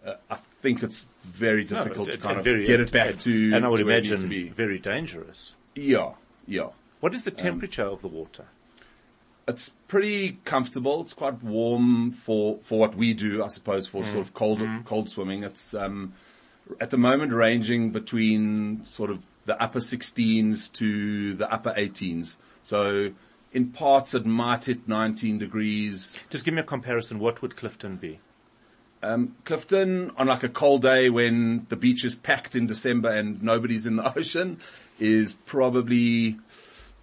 uh, 0.07 0.15
I 0.31 0.37
think 0.63 0.83
it's 0.83 1.05
very 1.25 1.65
No, 1.65 1.83
difficult 1.85 2.09
it- 2.09 2.13
to 2.13 2.19
kind 2.19 2.39
of 2.39 2.45
very- 2.45 2.67
get 2.67 2.81
it 2.81 2.91
back 2.91 3.19
to 3.21 3.53
and 3.55 3.65
I 3.65 3.69
would 3.69 3.79
to 3.79 3.85
where 3.85 3.97
it 3.99 4.05
needs 4.05 4.09
imagine 4.11 4.23
to 4.23 4.29
be. 4.29 4.49
very 4.49 4.79
dangerous. 4.79 5.55
Yeah, 5.75 6.13
yeah. 6.47 6.69
What 7.01 7.15
is 7.15 7.25
the 7.25 7.31
um, 7.31 7.37
temperature 7.37 7.85
of 7.85 8.03
the 8.03 8.09
water? 8.09 8.47
It's 9.47 9.71
pretty 9.89 10.39
comfortable. 10.45 11.01
It's 11.01 11.15
quite 11.15 11.43
warm 11.43 12.13
for, 12.13 12.59
for 12.63 12.79
what 12.79 12.95
we 12.95 13.15
do, 13.15 13.43
I 13.43 13.49
suppose, 13.49 13.87
for 13.87 14.03
mm. 14.03 14.13
sort 14.13 14.27
of 14.27 14.35
cold, 14.35 14.61
mm. 14.61 14.85
cold 14.85 15.09
swimming. 15.09 15.43
It's, 15.43 15.73
um, 15.75 16.13
at 16.81 16.91
the 16.91 16.99
moment 16.99 17.33
ranging 17.33 17.91
between 17.91 18.85
sort 18.85 19.11
of 19.11 19.23
the 19.47 19.61
upper 19.61 19.81
16s 19.81 20.73
to 20.75 21.35
the 21.35 21.51
upper 21.51 21.71
18s. 21.71 22.37
So 22.63 23.13
in 23.53 23.71
parts 23.71 24.15
it 24.15 24.27
might 24.27 24.67
hit 24.67 24.87
19 24.87 25.39
degrees. 25.39 26.17
Just 26.31 26.45
give 26.45 26.55
me 26.55 26.61
a 26.61 26.65
comparison. 26.65 27.19
What 27.19 27.41
would 27.43 27.57
Clifton 27.57 27.97
be? 27.97 28.21
Um, 29.03 29.37
Clifton 29.45 30.11
on 30.17 30.27
like 30.27 30.43
a 30.43 30.49
cold 30.49 30.83
day 30.83 31.09
when 31.09 31.67
the 31.69 31.77
beach 31.77 32.05
is 32.05 32.15
packed 32.15 32.57
in 32.57 32.67
December 32.67 33.11
and 33.11 33.43
nobody's 33.43 33.87
in 33.87 33.97
the 33.97 34.19
ocean 34.19 34.61
is 34.99 35.33
probably 35.33 36.39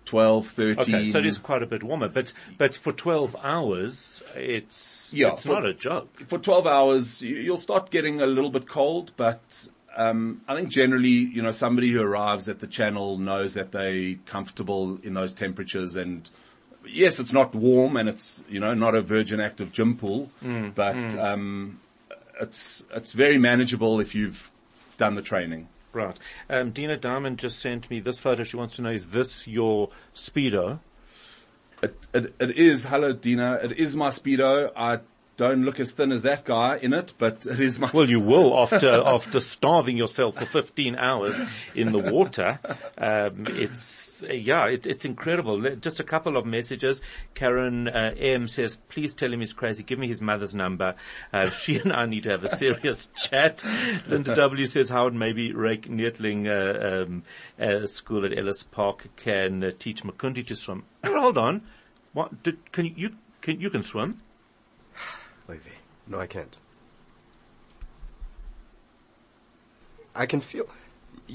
12, 0.05 0.47
13. 0.47 0.95
Okay, 0.95 1.11
so 1.11 1.19
it 1.19 1.25
is 1.25 1.37
quite 1.39 1.63
a 1.63 1.65
bit 1.65 1.83
warmer, 1.83 2.07
but 2.07 2.31
but 2.57 2.75
for 2.75 2.91
12 2.91 3.35
hours, 3.43 4.21
it's 4.35 5.11
Yeah, 5.13 5.33
it's 5.33 5.43
for- 5.45 5.53
not 5.53 5.65
a 5.65 5.73
joke. 5.73 6.09
for 6.27 6.37
12 6.39 6.67
hours, 6.67 7.21
you- 7.21 7.37
you'll 7.37 7.57
start 7.57 7.89
getting 7.91 8.21
a 8.21 8.25
little 8.27 8.49
bit 8.51 8.67
cold, 8.67 9.11
but 9.17 9.67
um, 9.97 10.41
I 10.47 10.55
think 10.57 10.69
generally, 10.69 11.07
you 11.09 11.41
know, 11.41 11.51
somebody 11.51 11.89
who 11.89 12.01
arrives 12.01 12.49
at 12.49 12.59
the 12.59 12.67
channel 12.67 13.17
knows 13.17 13.53
that 13.53 13.71
they're 13.71 14.15
comfortable 14.25 14.99
in 15.03 15.13
those 15.13 15.33
temperatures. 15.33 15.95
And 15.95 16.29
yes, 16.85 17.17
it's 17.19 17.31
not 17.31 17.55
warm 17.55 17.95
and 17.95 18.09
it's, 18.09 18.43
you 18.49 18.59
know, 18.59 18.73
not 18.73 18.93
a 18.93 19.01
virgin 19.01 19.39
active 19.39 19.71
gym 19.71 19.95
pool, 19.95 20.29
but 20.75 21.15
Um, 21.17 21.79
it's 22.41 22.85
it's 22.93 23.13
very 23.13 23.37
manageable 23.37 24.01
if 24.01 24.13
you've 24.13 24.51
done 24.97 25.15
the 25.15 25.21
training. 25.21 25.69
Right. 25.95 26.19
Um, 26.49 26.71
Dina 26.71 26.97
Diamond 26.97 27.39
just 27.39 27.59
sent 27.59 27.89
me 27.89 28.01
this 28.01 28.19
photo. 28.19 28.43
She 28.43 28.57
wants 28.57 28.75
to 28.75 28.81
know, 28.81 28.91
is 28.91 29.07
this 29.07 29.47
your 29.47 29.91
Speedo? 30.13 30.79
It, 31.81 31.97
it, 32.13 32.35
it 32.37 32.57
is, 32.57 32.83
hello 32.83 33.13
Dina, 33.13 33.59
it 33.63 33.79
is 33.79 33.95
my 33.95 34.09
Speedo. 34.09 34.71
I 34.75 34.99
don't 35.37 35.63
look 35.63 35.79
as 35.79 35.91
thin 35.91 36.11
as 36.11 36.21
that 36.21 36.45
guy 36.45 36.77
in 36.77 36.93
it, 36.93 37.13
but 37.17 37.45
it 37.45 37.59
is 37.59 37.77
my 37.77 37.89
Well, 37.93 38.09
you 38.09 38.19
will 38.19 38.57
after 38.61 38.89
after 38.89 39.39
starving 39.39 39.97
yourself 39.97 40.37
for 40.37 40.45
15 40.45 40.95
hours 40.95 41.41
in 41.73 41.91
the 41.91 41.99
water. 41.99 42.59
Um, 42.97 43.45
it's 43.49 44.05
yeah, 44.21 44.67
it, 44.67 44.87
it's 44.87 45.05
incredible. 45.05 45.61
Just 45.75 45.99
a 45.99 46.03
couple 46.03 46.37
of 46.37 46.45
messages. 46.45 47.01
Karen 47.33 47.87
uh, 47.87 48.13
M 48.17 48.47
says, 48.47 48.77
"Please 48.89 49.13
tell 49.13 49.31
him 49.31 49.39
he's 49.39 49.53
crazy. 49.53 49.83
Give 49.83 49.99
me 49.99 50.07
his 50.07 50.21
mother's 50.21 50.53
number. 50.53 50.95
Uh, 51.33 51.49
she 51.61 51.77
and 51.77 51.91
I 51.91 52.05
need 52.05 52.23
to 52.23 52.29
have 52.29 52.43
a 52.43 52.55
serious 52.55 53.09
chat." 53.17 53.63
Linda 54.07 54.35
W 54.35 54.65
says, 54.65 54.89
"Howard, 54.89 55.13
maybe 55.13 55.51
Ryk 55.53 55.87
Neethling 55.89 56.47
uh, 56.47 57.03
um, 57.03 57.23
uh, 57.59 57.85
school 57.85 58.25
at 58.25 58.37
Ellis 58.37 58.63
Park 58.63 59.07
can 59.17 59.63
uh, 59.63 59.71
teach 59.77 60.03
Makundi 60.03 60.45
to 60.47 60.55
swim." 60.55 60.83
Hold 61.05 61.37
on, 61.37 61.61
what? 62.13 62.43
Did, 62.43 62.71
can 62.71 62.85
you 62.95 63.11
can 63.41 63.59
you 63.59 63.69
can 63.69 63.83
swim? 63.83 64.21
Wait. 65.47 65.59
No, 66.07 66.19
I 66.19 66.27
can't. 66.27 66.55
I 70.15 70.25
can 70.25 70.41
feel, 70.41 70.65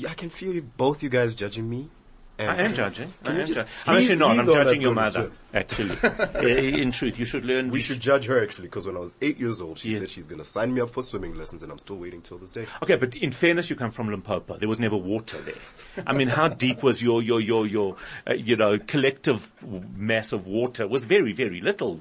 I 0.09 0.15
can 0.15 0.31
feel 0.31 0.55
you, 0.55 0.63
both 0.63 1.03
you 1.03 1.09
guys 1.11 1.35
judging 1.35 1.69
me. 1.69 1.91
And 2.39 2.51
I 2.51 2.65
am 2.65 2.73
judging. 2.73 3.13
I 3.23 3.33
am 3.33 3.45
judging. 3.45 3.65
I'm 3.87 3.99
actually 3.99 4.17
not. 4.17 4.39
I'm 4.39 4.47
judging 4.47 4.81
your 4.81 4.95
mother. 4.95 5.31
Actually, 5.53 5.99
Uh, 6.03 6.39
in 6.47 6.91
truth, 6.91 7.19
you 7.19 7.27
should 7.27 7.45
learn. 7.45 7.71
We 7.71 7.81
should 7.81 8.01
judge 8.01 8.25
her 8.25 8.43
actually, 8.43 8.69
because 8.69 8.87
when 8.87 8.97
I 8.97 9.01
was 9.01 9.15
eight 9.21 9.39
years 9.39 9.61
old, 9.61 9.79
she 9.79 9.91
Yes. 9.91 9.99
said 10.01 10.09
she's 10.09 10.25
going 10.25 10.39
to 10.39 10.45
sign 10.47 10.73
me 10.73 10.81
up 10.81 10.89
for 10.89 11.03
swimming 11.03 11.35
lessons, 11.35 11.63
and 11.63 11.71
I'm 11.71 11.79
still 11.79 11.97
waiting 11.97 12.23
till 12.23 12.39
this 12.39 12.51
day. 12.53 12.65
Okay, 12.83 12.95
but 12.97 13.15
in 13.15 13.31
fairness, 13.33 13.69
you 13.69 13.77
come 13.77 13.91
from 13.91 14.09
Limpopo. 14.09 14.57
There 14.57 14.69
was 14.71 14.81
never 14.81 14.97
water 14.97 15.39
there. 15.43 16.05
I 16.07 16.15
mean, 16.15 16.29
how 16.29 16.49
deep 16.49 16.83
was 16.83 17.03
your 17.03 17.21
your 17.21 17.43
your 17.43 17.67
your 17.67 17.97
uh, 18.27 18.33
you 18.33 18.57
know 18.57 18.79
collective 18.79 19.53
mass 19.95 20.33
of 20.33 20.47
water? 20.47 20.85
It 20.85 20.91
Was 20.91 21.05
very 21.05 21.35
very 21.35 21.61
little 21.61 22.01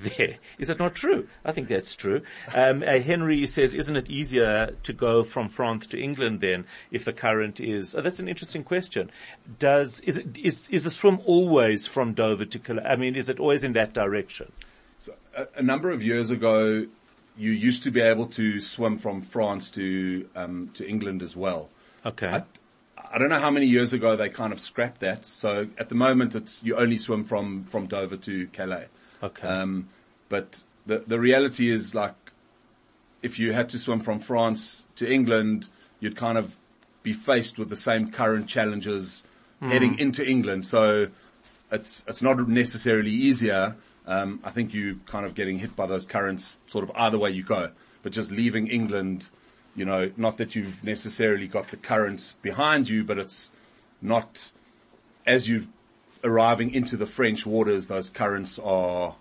there. 0.00 0.36
Is 0.58 0.68
that 0.68 0.78
not 0.78 0.94
true? 0.94 1.28
I 1.44 1.52
think 1.52 1.68
that's 1.68 1.94
true. 1.94 2.22
Um, 2.54 2.82
uh, 2.82 2.98
Henry 3.00 3.46
says, 3.46 3.74
isn't 3.74 3.96
it 3.96 4.10
easier 4.10 4.74
to 4.82 4.92
go 4.92 5.24
from 5.24 5.48
France 5.48 5.86
to 5.88 6.00
England 6.00 6.40
then 6.40 6.64
if 6.90 7.04
the 7.04 7.12
current 7.12 7.60
is? 7.60 7.94
Oh, 7.94 8.02
that's 8.02 8.20
an 8.20 8.28
interesting 8.28 8.64
question. 8.64 9.10
Does 9.58 10.00
is 10.00 10.18
it 10.18 10.36
is 10.38 10.68
is 10.70 10.84
the 10.84 10.90
swim 10.90 11.20
always 11.24 11.86
from 11.86 12.14
Dover 12.14 12.44
to? 12.44 12.58
Calais? 12.58 12.84
I 12.84 12.96
mean, 12.96 13.16
is 13.16 13.28
it 13.28 13.38
always 13.40 13.62
in 13.62 13.72
that 13.74 13.92
direction? 13.92 14.52
So 14.98 15.14
a, 15.36 15.46
a 15.56 15.62
number 15.62 15.90
of 15.90 16.02
years 16.02 16.30
ago, 16.30 16.86
you 17.36 17.50
used 17.50 17.82
to 17.84 17.90
be 17.90 18.00
able 18.00 18.26
to 18.26 18.60
swim 18.60 18.98
from 18.98 19.22
France 19.22 19.70
to 19.72 20.28
um, 20.36 20.70
to 20.74 20.88
England 20.88 21.22
as 21.22 21.36
well. 21.36 21.70
Okay. 22.04 22.28
I, 22.28 22.42
I 23.12 23.18
don't 23.18 23.28
know 23.28 23.40
how 23.40 23.50
many 23.50 23.66
years 23.66 23.92
ago 23.92 24.16
they 24.16 24.28
kind 24.28 24.52
of 24.52 24.60
scrapped 24.60 25.00
that. 25.00 25.26
So 25.26 25.68
at 25.78 25.88
the 25.88 25.94
moment, 25.94 26.34
it's 26.34 26.62
you 26.62 26.76
only 26.76 26.98
swim 26.98 27.24
from 27.24 27.64
from 27.64 27.86
Dover 27.86 28.16
to 28.16 28.46
Calais. 28.48 28.86
Okay. 29.22 29.46
Um, 29.46 29.88
but 30.28 30.62
the 30.86 31.04
the 31.06 31.18
reality 31.18 31.70
is 31.70 31.94
like, 31.94 32.14
if 33.22 33.38
you 33.38 33.52
had 33.52 33.68
to 33.70 33.78
swim 33.78 34.00
from 34.00 34.20
France 34.20 34.84
to 34.96 35.10
England, 35.10 35.68
you'd 36.00 36.16
kind 36.16 36.38
of 36.38 36.56
be 37.02 37.12
faced 37.12 37.58
with 37.58 37.68
the 37.70 37.76
same 37.76 38.10
current 38.10 38.46
challenges 38.46 39.22
heading 39.60 39.98
into 39.98 40.26
England. 40.26 40.66
So 40.66 41.08
it's 41.70 42.04
it's 42.08 42.22
not 42.22 42.48
necessarily 42.48 43.10
easier. 43.10 43.76
Um, 44.06 44.40
I 44.42 44.50
think 44.50 44.74
you 44.74 45.00
kind 45.06 45.26
of 45.26 45.34
getting 45.34 45.58
hit 45.58 45.76
by 45.76 45.86
those 45.86 46.06
currents 46.06 46.56
sort 46.66 46.84
of 46.84 46.90
either 46.96 47.18
way 47.18 47.30
you 47.30 47.42
go. 47.42 47.70
But 48.02 48.12
just 48.12 48.30
leaving 48.30 48.66
England, 48.66 49.28
you 49.76 49.84
know, 49.84 50.10
not 50.16 50.38
that 50.38 50.54
you've 50.54 50.82
necessarily 50.82 51.46
got 51.46 51.68
the 51.68 51.76
currents 51.76 52.36
behind 52.42 52.88
you, 52.88 53.04
but 53.04 53.18
it's 53.18 53.50
not 54.00 54.50
as 55.26 55.46
you 55.46 55.68
arriving 56.22 56.74
into 56.74 56.96
the 56.96 57.06
French 57.06 57.46
waters, 57.46 57.86
those 57.86 58.10
currents 58.10 58.58
are 58.58 59.14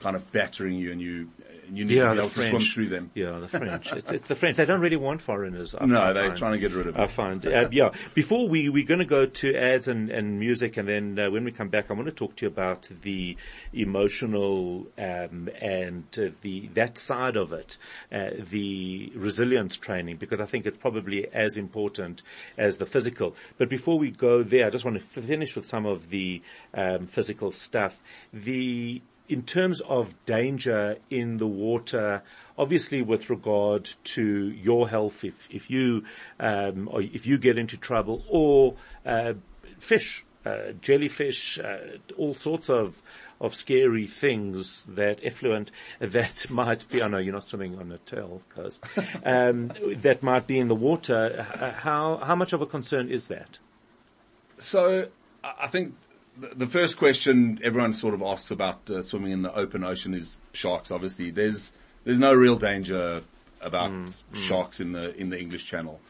kind 0.00 0.16
of 0.16 0.30
battering 0.32 0.74
you 0.74 0.92
and 0.92 1.00
you, 1.00 1.28
and 1.66 1.78
you 1.78 1.84
need 1.86 1.94
to 1.94 2.12
be 2.12 2.18
able 2.18 2.28
to 2.28 2.48
swim 2.48 2.62
through 2.62 2.88
them. 2.90 3.10
Yeah, 3.14 3.38
the 3.38 3.48
French. 3.48 3.90
it's, 3.92 4.10
it's 4.10 4.28
the 4.28 4.34
French. 4.34 4.58
They 4.58 4.66
don't 4.66 4.80
really 4.80 4.96
want 4.96 5.22
foreigners. 5.22 5.74
I- 5.74 5.86
No, 5.86 6.12
they're 6.12 6.26
find. 6.28 6.38
trying 6.38 6.52
to 6.52 6.58
get 6.58 6.72
rid 6.72 6.86
of 6.88 6.98
I 6.98 7.06
find, 7.06 7.46
uh, 7.46 7.68
yeah. 7.72 7.90
Before 8.12 8.46
we, 8.48 8.68
we're 8.68 8.84
going 8.86 9.00
to 9.00 9.06
go 9.06 9.24
to 9.24 9.56
ads 9.56 9.88
and, 9.88 10.10
and 10.10 10.38
music 10.38 10.76
and 10.76 10.86
then 10.86 11.18
uh, 11.18 11.30
when 11.30 11.44
we 11.44 11.52
come 11.52 11.68
back, 11.68 11.90
I 11.90 11.94
want 11.94 12.06
to 12.06 12.12
talk 12.12 12.36
to 12.36 12.44
you 12.44 12.48
about 12.48 12.88
the 13.02 13.36
emotional, 13.72 14.86
um, 14.98 15.48
and 15.60 16.04
uh, 16.18 16.28
the, 16.42 16.68
that 16.74 16.98
side 16.98 17.36
of 17.36 17.52
it, 17.52 17.78
uh, 18.12 18.30
the 18.50 19.10
resilience 19.14 19.76
training, 19.76 20.16
because 20.16 20.40
I 20.40 20.46
think 20.46 20.66
it's 20.66 20.78
probably 20.78 21.26
as 21.32 21.56
important 21.56 22.22
as 22.58 22.78
the 22.78 22.86
physical. 22.86 23.34
But 23.56 23.68
before 23.70 23.98
we 23.98 24.10
go 24.10 24.42
there, 24.42 24.66
I 24.66 24.70
just 24.70 24.84
want 24.84 24.98
to 24.98 25.22
finish 25.22 25.56
with 25.56 25.64
some 25.66 25.86
of 25.86 26.10
the, 26.10 26.42
um, 26.74 27.06
physical 27.06 27.52
stuff. 27.52 27.94
The, 28.32 29.00
in 29.28 29.42
terms 29.42 29.80
of 29.82 30.12
danger 30.26 30.96
in 31.10 31.38
the 31.38 31.46
water, 31.46 32.22
obviously 32.58 33.02
with 33.02 33.30
regard 33.30 33.90
to 34.04 34.50
your 34.50 34.88
health, 34.88 35.24
if, 35.24 35.48
if 35.50 35.70
you, 35.70 36.04
um, 36.38 36.88
or 36.92 37.00
if 37.00 37.26
you 37.26 37.38
get 37.38 37.58
into 37.58 37.76
trouble 37.76 38.22
or, 38.28 38.74
uh, 39.06 39.32
fish, 39.78 40.24
uh, 40.44 40.72
jellyfish, 40.80 41.58
uh, 41.58 41.96
all 42.18 42.34
sorts 42.34 42.68
of, 42.68 43.00
of 43.40 43.54
scary 43.54 44.06
things 44.06 44.84
that 44.88 45.18
effluent 45.22 45.70
that 46.00 46.46
might 46.50 46.86
be, 46.90 47.02
I 47.02 47.08
know 47.08 47.18
you're 47.18 47.32
not 47.32 47.44
swimming 47.44 47.78
on 47.78 47.92
a 47.92 47.98
tail 47.98 48.42
coast, 48.54 48.84
um, 49.24 49.72
that 49.96 50.22
might 50.22 50.46
be 50.46 50.58
in 50.58 50.68
the 50.68 50.74
water. 50.74 51.46
How, 51.78 52.18
how 52.18 52.36
much 52.36 52.52
of 52.52 52.60
a 52.60 52.66
concern 52.66 53.10
is 53.10 53.28
that? 53.28 53.58
So 54.58 55.08
I 55.42 55.66
think 55.66 55.94
the 56.36 56.66
first 56.66 56.96
question 56.96 57.60
everyone 57.62 57.92
sort 57.92 58.14
of 58.14 58.22
asks 58.22 58.50
about 58.50 58.90
uh, 58.90 59.02
swimming 59.02 59.32
in 59.32 59.42
the 59.42 59.54
open 59.54 59.84
ocean 59.84 60.14
is 60.14 60.36
sharks. 60.52 60.90
Obviously, 60.90 61.30
there's 61.30 61.72
there's 62.04 62.18
no 62.18 62.32
real 62.34 62.56
danger 62.56 63.22
about 63.60 63.90
Mm, 63.90 64.14
sharks 64.34 64.80
in 64.80 64.92
the 64.92 65.14
in 65.16 65.30
the 65.30 65.40
English 65.40 65.64
Channel. 65.66 66.00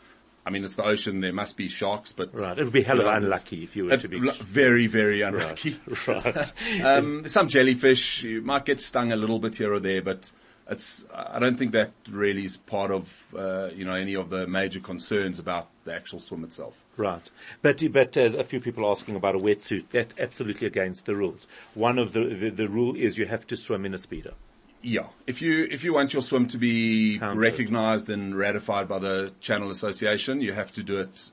I 0.47 0.51
mean, 0.51 0.65
it's 0.65 0.75
the 0.75 0.85
ocean. 0.85 1.21
There 1.21 1.33
must 1.33 1.57
be 1.57 1.69
sharks, 1.69 2.13
but 2.13 2.35
Right. 2.35 2.59
It 2.59 2.65
would 2.65 2.73
be 2.73 2.83
hell 2.83 2.99
of 3.01 3.07
you 3.07 3.11
know, 3.11 3.17
unlucky 3.17 3.65
if 3.65 3.77
you 3.77 3.87
were 3.87 3.97
to 3.97 4.09
be. 4.09 4.19
very 4.43 4.87
very 4.87 5.23
unlucky. 5.23 5.79
Right. 6.07 6.53
um, 6.85 7.27
some 7.29 7.49
jellyfish, 7.49 8.23
you 8.25 8.43
might 8.43 8.65
get 8.65 8.81
stung 8.81 9.13
a 9.13 9.17
little 9.17 9.39
bit 9.39 9.57
here 9.57 9.73
or 9.73 9.81
there, 9.81 10.03
but 10.03 10.31
it's, 10.71 11.05
I 11.13 11.39
don't 11.39 11.57
think 11.57 11.73
that 11.73 11.93
really 12.11 12.45
is 12.45 12.57
part 12.57 12.91
of, 12.91 13.25
uh, 13.37 13.69
you 13.75 13.85
know, 13.85 13.95
any 13.95 14.15
of 14.15 14.31
the 14.31 14.47
major 14.47 14.81
concerns 14.81 15.39
about 15.39 15.69
the 15.85 15.95
actual 15.95 16.21
swim 16.21 16.45
itself. 16.45 16.75
Right. 16.97 17.29
But, 17.61 17.83
but 17.93 18.17
as 18.17 18.35
a 18.35 18.45
few 18.45 18.61
people 18.61 18.89
asking 18.91 19.17
about 19.17 19.35
a 19.35 19.39
wetsuit, 19.39 19.87
that's 19.93 20.15
absolutely 20.19 20.67
against 20.67 21.07
the 21.07 21.17
rules. 21.17 21.47
One 21.75 21.99
of 21.99 22.13
the, 22.13 22.25
the, 22.25 22.51
the 22.51 22.69
rule 22.69 22.95
is 22.97 23.19
you 23.19 23.27
have 23.27 23.47
to 23.49 23.57
swim 23.57 23.85
in 23.85 23.95
a 23.95 23.99
speedo. 23.99 24.33
Yeah. 24.81 25.07
If 25.27 25.43
you, 25.43 25.67
if 25.71 25.83
you 25.83 25.93
want 25.93 26.13
your 26.13 26.23
swim 26.23 26.47
to 26.49 26.59
be 26.59 27.19
Counted. 27.19 27.41
recognized 27.41 28.09
and 28.09 28.37
ratified 28.37 28.87
by 28.89 28.99
the 29.01 29.33
Channel 29.41 29.71
Association, 29.71 30.41
you 30.41 30.53
have 30.53 30.73
to 30.75 30.83
do 30.83 30.99
it, 30.99 31.31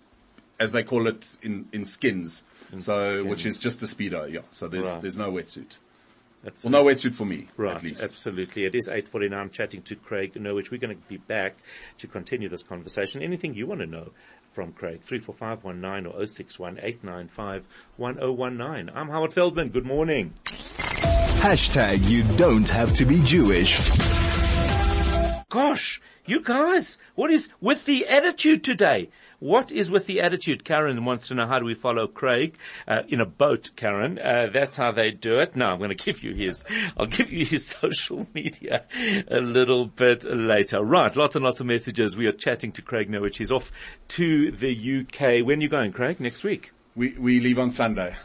as 0.59 0.71
they 0.71 0.83
call 0.83 1.07
it, 1.07 1.27
in, 1.41 1.67
in 1.71 1.85
skins. 1.85 2.43
so, 2.79 3.09
skins. 3.09 3.25
which 3.25 3.45
is 3.45 3.57
just 3.57 3.81
a 3.81 3.85
speedo, 3.85 4.31
yeah. 4.31 4.41
So 4.51 4.67
there's, 4.67 4.87
Right. 4.87 5.01
there's 5.01 5.17
no 5.17 5.31
wetsuit. 5.31 5.77
That's 6.43 6.63
Well, 6.63 6.71
no 6.71 6.83
wetsuit 6.85 7.13
for 7.13 7.25
me, 7.25 7.47
Right, 7.55 7.75
at 7.75 7.83
least. 7.83 8.01
absolutely. 8.01 8.65
It 8.65 8.73
is 8.73 8.87
8.49. 8.89 9.33
I'm 9.33 9.49
chatting 9.51 9.83
to 9.83 9.95
Craig 9.95 10.33
Nerwich. 10.33 10.71
We're 10.71 10.79
going 10.79 10.95
to 10.97 11.03
be 11.07 11.17
back 11.17 11.55
to 11.99 12.07
continue 12.07 12.49
this 12.49 12.63
conversation. 12.63 13.21
Anything 13.21 13.53
you 13.53 13.67
want 13.67 13.81
to 13.81 13.85
know 13.85 14.09
from 14.53 14.71
Craig, 14.73 15.01
34519 15.03 16.11
or 16.11 16.25
061 16.25 16.79
895 16.81 17.63
1019. 17.97 18.89
I'm 18.95 19.09
Howard 19.09 19.33
Feldman. 19.33 19.69
Good 19.69 19.85
morning. 19.85 20.33
Hashtag 20.45 22.07
you 22.09 22.23
don't 22.37 22.69
have 22.69 22.93
to 22.95 23.05
be 23.05 23.21
Jewish. 23.23 23.79
Gosh, 25.49 26.01
you 26.25 26.39
guys, 26.41 26.97
what 27.15 27.29
is 27.29 27.49
with 27.59 27.85
the 27.85 28.07
attitude 28.07 28.63
today? 28.63 29.09
What 29.41 29.71
is 29.71 29.89
with 29.89 30.05
the 30.05 30.21
attitude? 30.21 30.63
Karen 30.63 31.03
wants 31.03 31.29
to 31.29 31.33
know 31.33 31.47
how 31.47 31.57
do 31.57 31.65
we 31.65 31.73
follow 31.73 32.05
Craig 32.05 32.57
uh, 32.87 33.01
in 33.07 33.19
a 33.19 33.25
boat, 33.25 33.71
Karen. 33.75 34.19
Uh, 34.19 34.49
that's 34.53 34.77
how 34.77 34.91
they 34.91 35.09
do 35.09 35.39
it. 35.39 35.55
Now 35.55 35.71
I'm 35.71 35.79
going 35.79 35.89
to 35.89 35.95
give 35.95 36.23
you 36.23 36.35
his, 36.35 36.63
I'll 36.95 37.07
give 37.07 37.31
you 37.31 37.43
his 37.43 37.65
social 37.81 38.27
media 38.35 38.85
a 39.27 39.39
little 39.39 39.87
bit 39.87 40.23
later. 40.25 40.83
Right, 40.83 41.15
lots 41.15 41.35
and 41.35 41.43
lots 41.43 41.59
of 41.59 41.65
messages. 41.65 42.15
We 42.15 42.27
are 42.27 42.31
chatting 42.31 42.71
to 42.73 42.83
Craig 42.83 43.09
now, 43.09 43.21
which 43.21 43.41
is 43.41 43.51
off 43.51 43.71
to 44.09 44.51
the 44.51 44.99
UK. 44.99 45.43
When 45.43 45.57
are 45.57 45.63
you 45.63 45.69
going, 45.69 45.91
Craig? 45.91 46.19
Next 46.19 46.43
week? 46.43 46.71
We, 46.95 47.13
we 47.13 47.39
leave 47.39 47.57
on 47.57 47.71
Sunday. 47.71 48.15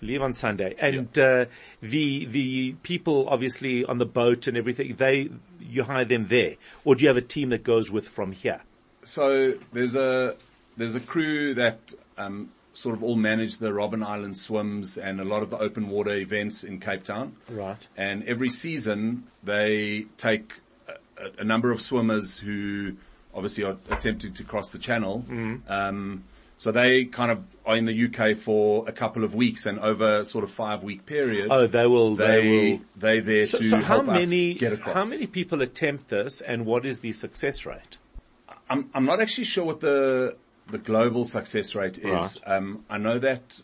leave 0.00 0.22
on 0.22 0.34
Sunday. 0.34 0.74
And 0.80 1.16
uh, 1.16 1.44
the 1.82 2.26
the 2.26 2.72
people 2.82 3.28
obviously 3.28 3.84
on 3.84 3.98
the 3.98 4.06
boat 4.06 4.48
and 4.48 4.56
everything, 4.56 4.96
they 4.96 5.30
you 5.60 5.84
hire 5.84 6.04
them 6.04 6.26
there, 6.26 6.56
or 6.84 6.96
do 6.96 7.02
you 7.02 7.08
have 7.08 7.16
a 7.16 7.20
team 7.22 7.50
that 7.50 7.62
goes 7.62 7.92
with 7.92 8.08
from 8.08 8.32
here? 8.32 8.60
So 9.04 9.54
there's 9.72 9.94
a 9.94 10.34
there's 10.76 10.94
a 10.94 11.00
crew 11.00 11.54
that 11.54 11.94
um, 12.18 12.50
sort 12.72 12.94
of 12.96 13.02
all 13.02 13.16
manage 13.16 13.58
the 13.58 13.70
Robben 13.70 14.04
Island 14.04 14.36
swims 14.36 14.96
and 14.98 15.20
a 15.20 15.24
lot 15.24 15.42
of 15.42 15.50
the 15.50 15.58
open 15.58 15.88
water 15.88 16.14
events 16.14 16.64
in 16.64 16.80
Cape 16.80 17.04
Town. 17.04 17.36
Right. 17.48 17.86
And 17.96 18.24
every 18.24 18.50
season 18.50 19.24
they 19.42 20.06
take 20.16 20.52
a, 20.88 21.40
a- 21.40 21.44
number 21.44 21.70
of 21.70 21.80
swimmers 21.80 22.38
who 22.38 22.94
obviously 23.34 23.64
are 23.64 23.76
attempting 23.90 24.32
to 24.34 24.44
cross 24.44 24.68
the 24.70 24.78
channel. 24.78 25.24
Um, 25.68 26.24
so 26.56 26.70
they 26.70 27.04
kind 27.04 27.30
of 27.32 27.42
are 27.66 27.76
in 27.76 27.84
the 27.84 28.06
UK 28.06 28.36
for 28.36 28.88
a 28.88 28.92
couple 28.92 29.24
of 29.24 29.34
weeks 29.34 29.66
and 29.66 29.78
over 29.80 30.18
a 30.20 30.24
sort 30.24 30.44
of 30.44 30.50
five 30.52 30.82
week 30.84 31.04
period. 31.04 31.48
Oh, 31.50 31.66
they 31.66 31.86
will. 31.86 32.14
They, 32.14 32.26
they 32.26 32.48
will. 32.72 32.80
they 32.96 33.20
there 33.20 33.46
So, 33.46 33.58
to 33.58 33.70
so 33.70 33.76
how 33.78 33.82
help 33.82 34.06
many 34.06 34.52
us 34.54 34.58
get 34.60 34.72
across. 34.72 34.94
how 34.94 35.04
many 35.04 35.26
people 35.26 35.62
attempt 35.62 36.08
this, 36.08 36.40
and 36.40 36.64
what 36.64 36.86
is 36.86 37.00
the 37.00 37.12
success 37.12 37.66
rate? 37.66 37.98
I'm 38.70 38.88
I'm 38.94 39.04
not 39.04 39.20
actually 39.20 39.44
sure 39.44 39.64
what 39.64 39.80
the 39.80 40.36
the 40.70 40.78
global 40.78 41.24
success 41.24 41.74
rate 41.74 41.98
is. 41.98 42.04
Right. 42.04 42.38
Um, 42.46 42.84
I 42.88 42.98
know 42.98 43.18
that 43.18 43.60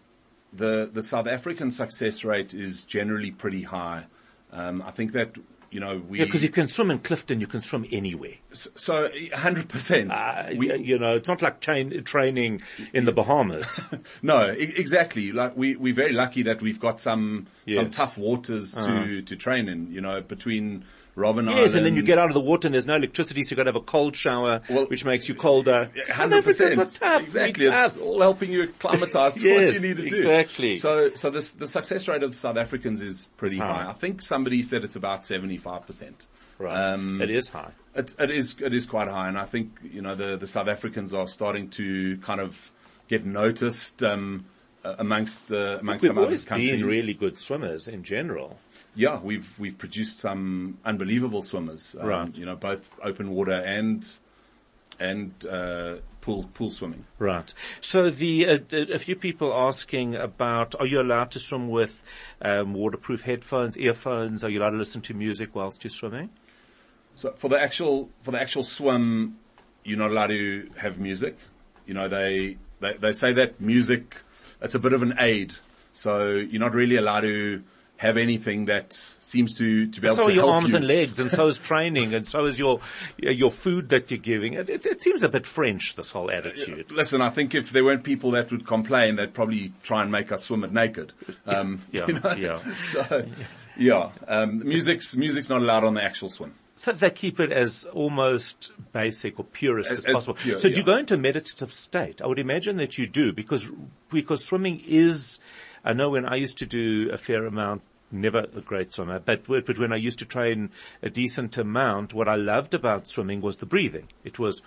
the 0.52 0.90
the 0.92 1.02
South 1.02 1.26
African 1.26 1.70
success 1.70 2.24
rate 2.24 2.54
is 2.54 2.82
generally 2.84 3.30
pretty 3.30 3.62
high. 3.62 4.04
Um, 4.52 4.82
I 4.82 4.90
think 4.90 5.12
that 5.12 5.36
you 5.70 5.78
know 5.78 6.02
we 6.08 6.18
Yeah, 6.18 6.24
because 6.24 6.42
you 6.42 6.48
can 6.48 6.66
swim 6.66 6.90
in 6.90 6.98
Clifton, 6.98 7.40
you 7.40 7.46
can 7.46 7.60
swim 7.60 7.86
anywhere. 7.92 8.34
so 8.52 9.08
hundred 9.32 9.68
percent. 9.68 10.10
Uh, 10.12 10.48
We 10.56 10.74
you 10.76 10.98
know, 10.98 11.14
it's 11.14 11.28
not 11.28 11.40
like 11.40 11.60
train, 11.60 12.02
training 12.04 12.62
in 12.92 13.04
the 13.04 13.12
Bahamas. 13.12 13.80
no 14.22 14.50
e- 14.50 14.74
exactly. 14.76 15.30
Like 15.32 15.56
we 15.56 15.76
we're 15.76 15.94
very 15.94 16.12
lucky 16.12 16.42
that 16.42 16.60
we've 16.60 16.80
got 16.80 17.00
some. 17.00 17.46
Uh-huh. 17.68 17.74
some 17.74 17.90
tough 17.90 18.18
waters 18.18 18.72
to 18.74 19.22
to 19.22 19.36
train 19.36 19.68
in. 19.68 19.92
You 19.92 20.00
know 20.00 20.20
between 20.20 20.84
Robben 21.20 21.48
Island. 21.48 21.58
yes, 21.58 21.74
and 21.74 21.84
then 21.86 21.94
you 21.96 22.02
get 22.02 22.18
out 22.18 22.28
of 22.28 22.34
the 22.34 22.40
water 22.40 22.66
and 22.68 22.74
there's 22.74 22.86
no 22.86 22.96
electricity, 22.96 23.42
so 23.42 23.50
you've 23.50 23.56
got 23.58 23.64
to 23.64 23.68
have 23.72 23.76
a 23.76 23.84
cold 23.84 24.16
shower, 24.16 24.62
Well, 24.68 24.86
which 24.86 25.04
makes 25.04 25.28
you 25.28 25.34
colder. 25.34 25.90
Hundred 26.10 26.44
percent, 26.44 26.76
tough. 26.94 27.22
exactly. 27.22 27.68
We're 27.68 27.84
It's 27.84 27.96
all 27.98 28.20
helping 28.20 28.50
you 28.50 28.62
acclimatise 28.64 29.34
to 29.34 29.40
Yes, 29.40 29.74
what 29.74 29.74
you 29.82 29.88
need 29.94 29.96
to 30.02 30.08
do. 30.10 30.16
exactly. 30.16 30.76
So, 30.78 31.10
so 31.14 31.30
this, 31.30 31.50
the 31.52 31.66
success 31.66 32.08
rate 32.08 32.22
of 32.22 32.30
the 32.32 32.36
South 32.36 32.56
Africans 32.56 33.02
is 33.02 33.28
pretty 33.36 33.58
high. 33.58 33.84
high. 33.84 33.90
I 33.90 33.92
think 33.92 34.22
somebody 34.22 34.62
said 34.62 34.82
it's 34.84 34.96
about 34.96 35.24
seventy-five 35.24 35.86
percent. 35.86 36.26
Right. 36.58 36.74
Um, 36.92 37.20
it 37.22 37.30
is 37.30 37.48
high. 37.48 37.70
It, 37.94 38.14
it 38.18 38.30
is 38.30 38.56
it 38.60 38.74
is 38.74 38.86
quite 38.86 39.08
high, 39.08 39.28
and 39.28 39.38
I 39.38 39.46
think 39.46 39.78
you 39.82 40.02
know 40.02 40.14
the 40.14 40.36
the 40.36 40.46
South 40.46 40.68
Africans 40.68 41.14
are 41.14 41.26
starting 41.26 41.70
to 41.70 42.18
kind 42.18 42.40
of 42.40 42.70
get 43.08 43.24
noticed 43.24 44.02
um, 44.02 44.44
amongst 44.84 45.48
the 45.48 45.78
amongst 45.80 46.06
some 46.06 46.18
other 46.18 46.36
countries. 46.38 46.70
been 46.70 46.84
really 46.86 47.14
good 47.14 47.36
swimmers 47.36 47.88
in 47.88 48.02
general. 48.04 48.58
Yeah, 48.94 49.20
we've 49.20 49.58
we've 49.58 49.78
produced 49.78 50.20
some 50.20 50.78
unbelievable 50.84 51.42
swimmers. 51.42 51.94
Um, 51.98 52.06
Right. 52.06 52.36
You 52.36 52.46
know, 52.46 52.56
both 52.56 52.90
open 53.02 53.30
water 53.30 53.52
and 53.52 54.08
and 54.98 55.32
uh, 55.46 55.96
pool 56.20 56.50
pool 56.54 56.70
swimming. 56.70 57.04
Right. 57.18 57.52
So 57.80 58.10
the 58.10 58.46
uh, 58.46 58.58
a 58.92 58.98
few 58.98 59.16
people 59.16 59.52
asking 59.54 60.16
about: 60.16 60.74
Are 60.78 60.86
you 60.86 61.00
allowed 61.00 61.30
to 61.32 61.38
swim 61.38 61.68
with 61.68 62.02
um, 62.42 62.74
waterproof 62.74 63.22
headphones, 63.22 63.76
earphones? 63.78 64.44
Are 64.44 64.50
you 64.50 64.60
allowed 64.60 64.70
to 64.70 64.78
listen 64.78 65.00
to 65.02 65.14
music 65.14 65.54
whilst 65.54 65.84
you're 65.84 65.90
swimming? 65.90 66.30
So 67.16 67.32
for 67.32 67.48
the 67.48 67.60
actual 67.60 68.10
for 68.22 68.30
the 68.32 68.40
actual 68.40 68.64
swim, 68.64 69.38
you're 69.84 69.98
not 69.98 70.10
allowed 70.10 70.28
to 70.28 70.70
have 70.76 70.98
music. 70.98 71.38
You 71.86 71.94
know, 71.94 72.08
they 72.08 72.56
they, 72.80 72.94
they 72.94 73.12
say 73.12 73.32
that 73.34 73.60
music 73.60 74.16
it's 74.62 74.74
a 74.74 74.78
bit 74.78 74.92
of 74.92 75.02
an 75.02 75.14
aid. 75.18 75.54
So 75.92 76.28
you're 76.32 76.60
not 76.60 76.74
really 76.74 76.96
allowed 76.96 77.22
to 77.22 77.62
have 78.00 78.16
anything 78.16 78.64
that 78.64 78.94
seems 79.20 79.52
to 79.52 79.86
to 79.86 80.00
be 80.00 80.06
able 80.06 80.16
So 80.16 80.22
to 80.22 80.28
are 80.30 80.32
your 80.34 80.54
arms 80.54 80.72
and 80.72 80.86
legs, 80.86 81.20
and 81.20 81.30
so 81.30 81.46
is 81.48 81.58
training, 81.58 82.14
and 82.14 82.26
so 82.26 82.46
is 82.46 82.58
your 82.58 82.80
your 83.18 83.50
food 83.50 83.90
that 83.90 84.10
you're 84.10 84.16
giving. 84.18 84.54
It, 84.54 84.70
it, 84.70 84.86
it 84.86 85.02
seems 85.02 85.22
a 85.22 85.28
bit 85.28 85.44
French, 85.46 85.94
this 85.96 86.10
whole 86.10 86.30
attitude. 86.30 86.90
Listen, 86.90 87.20
I 87.20 87.28
think 87.28 87.54
if 87.54 87.70
there 87.72 87.84
weren't 87.84 88.02
people 88.02 88.30
that 88.30 88.50
would 88.50 88.66
complain, 88.66 89.16
they'd 89.16 89.34
probably 89.34 89.74
try 89.82 90.00
and 90.02 90.10
make 90.10 90.32
us 90.32 90.44
swim 90.44 90.64
it 90.64 90.72
naked. 90.72 91.12
Um, 91.46 91.82
Yeah, 91.92 92.06
you 92.08 92.14
know? 92.20 92.32
yeah. 92.32 92.58
So, 92.84 93.26
yeah, 93.76 94.10
um, 94.26 94.60
music's 94.66 95.14
music's 95.14 95.50
not 95.50 95.60
allowed 95.60 95.84
on 95.84 95.92
the 95.92 96.02
actual 96.02 96.30
swim. 96.30 96.54
So 96.76 96.92
they 96.92 97.10
keep 97.10 97.38
it 97.38 97.52
as 97.52 97.84
almost 97.92 98.72
basic 98.94 99.38
or 99.38 99.44
purist 99.44 99.90
as, 99.90 99.98
As- 99.98 100.06
as 100.06 100.14
possible. 100.14 100.34
pure, 100.42 100.58
so 100.58 100.70
do 100.70 100.74
you 100.76 100.82
go 100.82 100.96
into 100.96 101.12
a 101.16 101.18
meditative 101.18 101.74
state? 101.74 102.22
I 102.22 102.26
would 102.26 102.38
imagine 102.38 102.78
that 102.78 102.96
you 102.96 103.06
do 103.06 103.34
because, 103.34 103.70
because 104.10 104.42
swimming 104.42 104.82
is, 104.86 105.38
I 105.84 105.92
know 105.92 106.08
when 106.08 106.24
I 106.24 106.36
used 106.36 106.56
to 106.58 106.66
do 106.66 107.10
a 107.12 107.18
fair 107.18 107.44
amount, 107.44 107.82
never 108.12 108.40
a 108.40 108.60
great 108.60 108.92
swimmer, 108.92 109.18
but, 109.18 109.46
but 109.46 109.78
when 109.78 109.92
I 109.92 109.96
used 109.96 110.18
to 110.20 110.24
train 110.24 110.70
a 111.02 111.10
decent 111.10 111.56
amount, 111.58 112.14
what 112.14 112.28
I 112.28 112.36
loved 112.36 112.74
about 112.74 113.06
swimming 113.06 113.40
was 113.40 113.58
the 113.58 113.66
breathing. 113.66 114.08
It 114.24 114.38
was 114.38 114.62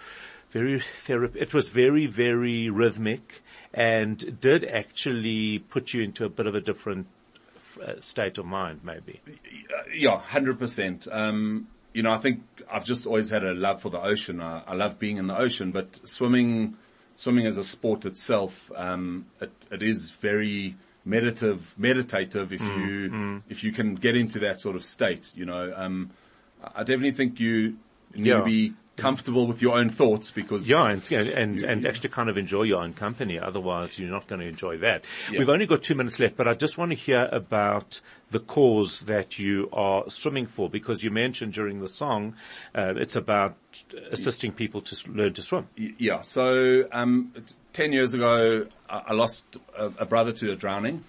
very 0.51 0.81
it 1.03 1.53
was 1.53 1.69
very, 1.69 2.05
very 2.05 2.69
rhythmic 2.69 3.41
and 3.73 4.39
did 4.39 4.63
actually 4.63 5.59
put 5.59 5.93
you 5.93 6.03
into 6.03 6.25
a 6.25 6.29
bit 6.29 6.45
of 6.45 6.53
a 6.53 6.61
different 6.61 7.07
uh, 7.83 7.99
state 7.99 8.37
of 8.37 8.45
mind 8.45 8.81
maybe. 8.83 9.19
Yeah, 9.93 10.19
hundred 10.19 10.59
percent. 10.59 11.07
Um, 11.11 11.67
you 11.93 12.03
know, 12.03 12.11
I 12.11 12.17
think 12.17 12.41
I've 12.71 12.85
just 12.85 13.05
always 13.05 13.29
had 13.29 13.43
a 13.43 13.53
love 13.53 13.81
for 13.81 13.89
the 13.89 14.01
ocean. 14.01 14.41
I, 14.41 14.63
I 14.67 14.73
love 14.75 14.99
being 14.99 15.17
in 15.17 15.27
the 15.27 15.37
ocean, 15.37 15.71
but 15.71 15.99
swimming, 16.07 16.75
swimming 17.15 17.45
as 17.45 17.57
a 17.57 17.63
sport 17.63 18.05
itself, 18.05 18.71
um, 18.75 19.25
it, 19.41 19.51
it 19.71 19.83
is 19.83 20.11
very 20.11 20.75
meditative, 21.05 21.73
meditative 21.77 22.53
if 22.53 22.61
you, 22.61 23.41
if 23.49 23.63
you 23.63 23.71
can 23.71 23.95
get 23.95 24.15
into 24.15 24.39
that 24.39 24.61
sort 24.61 24.75
of 24.75 24.85
state, 24.85 25.31
you 25.35 25.45
know, 25.45 25.73
um, 25.75 26.11
I 26.75 26.83
definitely 26.83 27.11
think 27.11 27.39
you 27.39 27.77
need 28.15 28.27
Yeah. 28.27 28.37
to 28.39 28.45
be 28.45 28.73
comfortable 28.95 29.47
with 29.47 29.59
your 29.59 29.75
own 29.75 29.89
thoughts 29.89 30.29
because 30.29 30.69
Yeah, 30.69 30.87
and 30.87 31.11
and 31.11 31.27
and, 31.29 31.63
and 31.63 31.87
actually 31.87 32.09
kind 32.09 32.29
of 32.29 32.37
enjoy 32.37 32.61
your 32.63 32.79
own 32.83 32.93
company. 32.93 33.39
Otherwise, 33.39 33.97
you're 33.97 34.11
not 34.11 34.27
going 34.27 34.39
to 34.39 34.47
enjoy 34.47 34.77
that. 34.77 35.03
Yeah. 35.31 35.39
We've 35.39 35.49
only 35.49 35.65
got 35.65 35.81
two 35.81 35.95
minutes 35.95 36.19
left, 36.19 36.37
but 36.37 36.47
I 36.47 36.53
just 36.53 36.77
want 36.77 36.91
to 36.91 36.95
hear 36.95 37.27
about 37.31 37.99
the 38.29 38.39
cause 38.39 39.01
that 39.01 39.39
you 39.39 39.67
are 39.73 40.07
swimming 40.11 40.45
for, 40.45 40.69
because 40.69 41.03
you 41.03 41.09
mentioned 41.09 41.53
during 41.53 41.79
the 41.81 41.87
song, 41.87 42.35
uh, 42.75 42.93
it's 42.95 43.15
about 43.15 43.57
assisting 44.11 44.51
people 44.51 44.81
to 44.83 45.11
learn 45.11 45.33
to 45.33 45.41
swim. 45.41 45.67
Yeah. 45.75 46.21
So, 46.21 46.83
um, 46.91 47.33
t- 47.73 47.83
ten 47.83 47.91
years 47.93 48.13
ago, 48.13 48.67
I, 48.89 49.13
lost 49.13 49.43
a, 49.77 50.05
brother 50.05 50.31
to 50.33 50.51
a 50.51 50.55
drowning, 50.55 51.03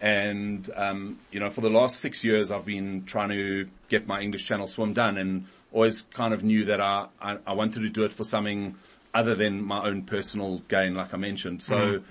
and 0.00 0.68
um, 0.76 1.18
you 1.30 1.40
know, 1.40 1.50
for 1.50 1.60
the 1.60 1.70
last 1.70 2.00
six 2.00 2.24
years, 2.24 2.50
I've 2.50 2.64
been 2.64 3.04
trying 3.04 3.30
to 3.30 3.68
get 3.88 4.06
my 4.06 4.20
English 4.20 4.46
Channel 4.46 4.66
swim 4.66 4.92
done, 4.92 5.16
and 5.18 5.46
always 5.72 6.02
kind 6.12 6.34
of 6.34 6.42
knew 6.42 6.64
that 6.66 6.80
I, 6.80 7.06
I, 7.20 7.38
I 7.46 7.52
wanted 7.52 7.80
to 7.80 7.88
do 7.88 8.04
it 8.04 8.12
for 8.12 8.24
something 8.24 8.74
other 9.14 9.34
than 9.34 9.62
my 9.62 9.84
own 9.86 10.02
personal 10.02 10.58
gain, 10.68 10.94
like 10.94 11.14
I 11.14 11.16
mentioned. 11.16 11.62
So. 11.62 12.02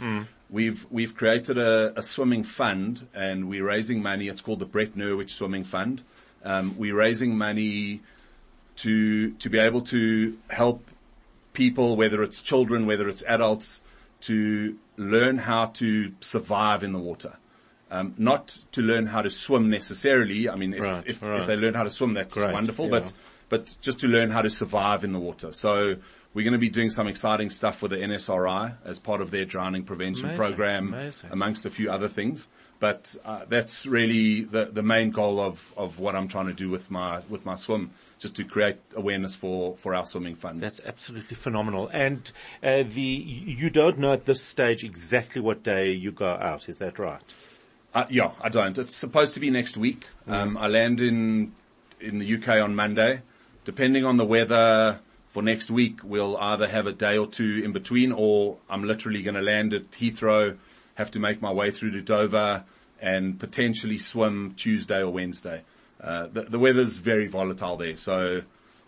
We've 0.51 0.83
we've 0.89 1.15
created 1.15 1.59
a, 1.59 1.93
a 1.99 2.01
swimming 2.01 2.41
fund 2.43 3.07
and 3.13 3.47
we're 3.47 3.63
raising 3.63 4.01
money. 4.01 4.29
It's 4.29 4.41
called 4.41 4.57
the 4.57 4.65
Brett 4.65 4.95
Nerwich 4.95 5.29
Swimming 5.35 5.63
Fund. 5.63 6.01
Um, 6.43 6.75
we're 6.75 6.95
raising 6.95 7.37
money 7.37 8.01
to 8.77 9.31
to 9.33 9.49
be 9.49 9.59
able 9.59 9.81
to 9.81 10.35
help 10.49 10.83
people, 11.53 11.95
whether 11.95 12.23
it's 12.23 12.41
children, 12.41 12.87
whether 12.87 13.07
it's 13.07 13.21
adults, 13.27 13.83
to 14.21 14.77
learn 14.97 15.37
how 15.37 15.67
to 15.67 16.11
survive 16.19 16.83
in 16.83 16.91
the 16.93 16.99
water. 16.99 17.33
Um, 17.91 18.13
not 18.17 18.59
to 18.73 18.81
learn 18.81 19.07
how 19.07 19.21
to 19.23 19.31
swim 19.31 19.69
necessarily. 19.69 20.47
I 20.47 20.55
mean, 20.55 20.73
if, 20.75 20.81
Right, 20.81 21.03
if, 21.07 21.21
right. 21.23 21.39
if 21.41 21.47
they 21.47 21.55
learn 21.55 21.73
how 21.73 21.83
to 21.83 21.89
swim, 21.89 22.13
that's 22.13 22.35
Great, 22.35 22.53
wonderful. 22.53 22.85
yeah. 22.85 22.91
But 22.91 23.13
but 23.49 23.75
just 23.81 23.99
to 24.01 24.07
learn 24.07 24.29
how 24.29 24.43
to 24.43 24.49
survive 24.51 25.03
in 25.03 25.11
the 25.11 25.19
water. 25.19 25.51
So 25.51 25.95
we're 26.35 26.43
going 26.43 26.53
to 26.53 26.59
be 26.59 26.69
doing 26.69 26.91
some 26.91 27.07
exciting 27.07 27.49
stuff 27.49 27.81
with 27.81 27.89
the 27.89 27.97
NSRI 27.97 28.75
as 28.85 28.99
part 28.99 29.21
of 29.21 29.31
their 29.31 29.43
drowning 29.45 29.83
prevention 29.85 30.25
Amazing, 30.25 30.37
program, 30.45 30.93
amazing. 30.93 31.31
amongst 31.31 31.65
a 31.65 31.71
few 31.71 31.89
other 31.91 32.07
things. 32.07 32.47
But 32.79 33.15
uh, 33.25 33.45
that's 33.49 33.87
really 33.87 34.43
the 34.43 34.65
the 34.71 34.83
main 34.83 35.09
goal 35.09 35.39
of 35.39 35.73
of 35.75 35.97
what 35.97 36.15
I'm 36.15 36.27
trying 36.27 36.45
to 36.47 36.53
do 36.53 36.69
with 36.69 36.91
my 36.91 37.21
with 37.27 37.43
my 37.43 37.55
swim, 37.55 37.89
just 38.19 38.35
to 38.35 38.43
create 38.43 38.77
awareness 38.95 39.33
for 39.33 39.75
for 39.77 39.95
our 39.95 40.05
swimming 40.05 40.35
fund. 40.35 40.61
That's 40.61 40.81
absolutely 40.85 41.35
phenomenal. 41.35 41.89
And 41.91 42.31
uh, 42.61 42.83
the 42.83 43.01
you 43.01 43.69
don't 43.69 43.97
know 43.97 44.13
at 44.13 44.25
this 44.25 44.43
stage 44.43 44.83
exactly 44.83 45.41
what 45.41 45.63
day 45.63 45.91
you 45.91 46.11
go 46.11 46.27
out. 46.27 46.69
Is 46.69 46.79
that 46.79 46.99
right? 46.99 47.21
Uh, 47.93 48.05
yeah, 48.09 48.31
I 48.39 48.49
don't. 48.49 48.77
It's 48.77 48.95
supposed 48.95 49.33
to 49.33 49.39
be 49.39 49.49
next 49.49 49.75
week. 49.75 50.05
Um, 50.27 50.57
I 50.57 50.67
land 50.67 50.99
in 50.99 51.53
in 51.99 52.19
the 52.19 52.35
UK 52.35 52.61
on 52.61 52.75
Monday. 52.75 53.21
Depending 53.65 54.05
on 54.05 54.17
the 54.17 54.25
weather 54.25 54.99
for 55.29 55.41
next 55.41 55.71
week, 55.71 55.99
we'll 56.03 56.37
either 56.37 56.67
have 56.67 56.87
a 56.87 56.91
day 56.91 57.17
or 57.17 57.27
two 57.27 57.61
in 57.63 57.71
between, 57.71 58.11
or 58.11 58.57
I'm 58.69 58.83
literally 58.83 59.21
going 59.21 59.35
to 59.35 59.41
land 59.41 59.73
at 59.73 59.91
Heathrow, 59.91 60.57
have 60.95 61.11
to 61.11 61.19
make 61.19 61.41
my 61.41 61.51
way 61.51 61.71
through 61.71 61.91
to 61.91 62.01
Dover, 62.01 62.63
and 63.01 63.39
potentially 63.39 63.99
swim 63.99 64.55
Tuesday 64.55 65.01
or 65.01 65.11
Wednesday. 65.11 65.63
Uh, 66.01 66.27
the, 66.27 66.41
the 66.43 66.59
weather's 66.59 66.97
very 66.97 67.27
volatile 67.27 67.77
there, 67.77 67.97
so. 67.97 68.41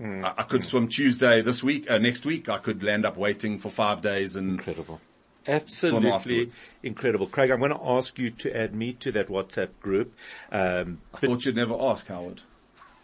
I, 0.03 0.33
I 0.39 0.43
could 0.43 0.65
swim 0.65 0.87
Tuesday 0.87 1.43
this 1.43 1.63
week, 1.63 1.87
uh, 1.87 1.99
next 1.99 2.25
week. 2.25 2.49
I 2.49 2.57
could 2.57 2.81
land 2.81 3.05
up 3.05 3.17
waiting 3.17 3.59
for 3.59 3.69
five 3.69 4.01
days 4.01 4.35
and 4.35 4.49
Incredible. 4.49 4.99
Absolutely 5.47 6.51
incredible. 6.83 7.27
Craig, 7.27 7.51
I'm 7.51 7.59
going 7.59 7.71
to 7.71 7.79
ask 7.83 8.17
you 8.17 8.31
to 8.31 8.55
add 8.55 8.75
me 8.75 8.93
to 8.93 9.11
that 9.13 9.27
WhatsApp 9.27 9.69
group. 9.81 10.13
Um, 10.51 11.01
I 11.13 11.17
thought 11.17 11.45
you'd 11.45 11.55
never 11.55 11.75
ask, 11.79 12.07
Howard. 12.07 12.41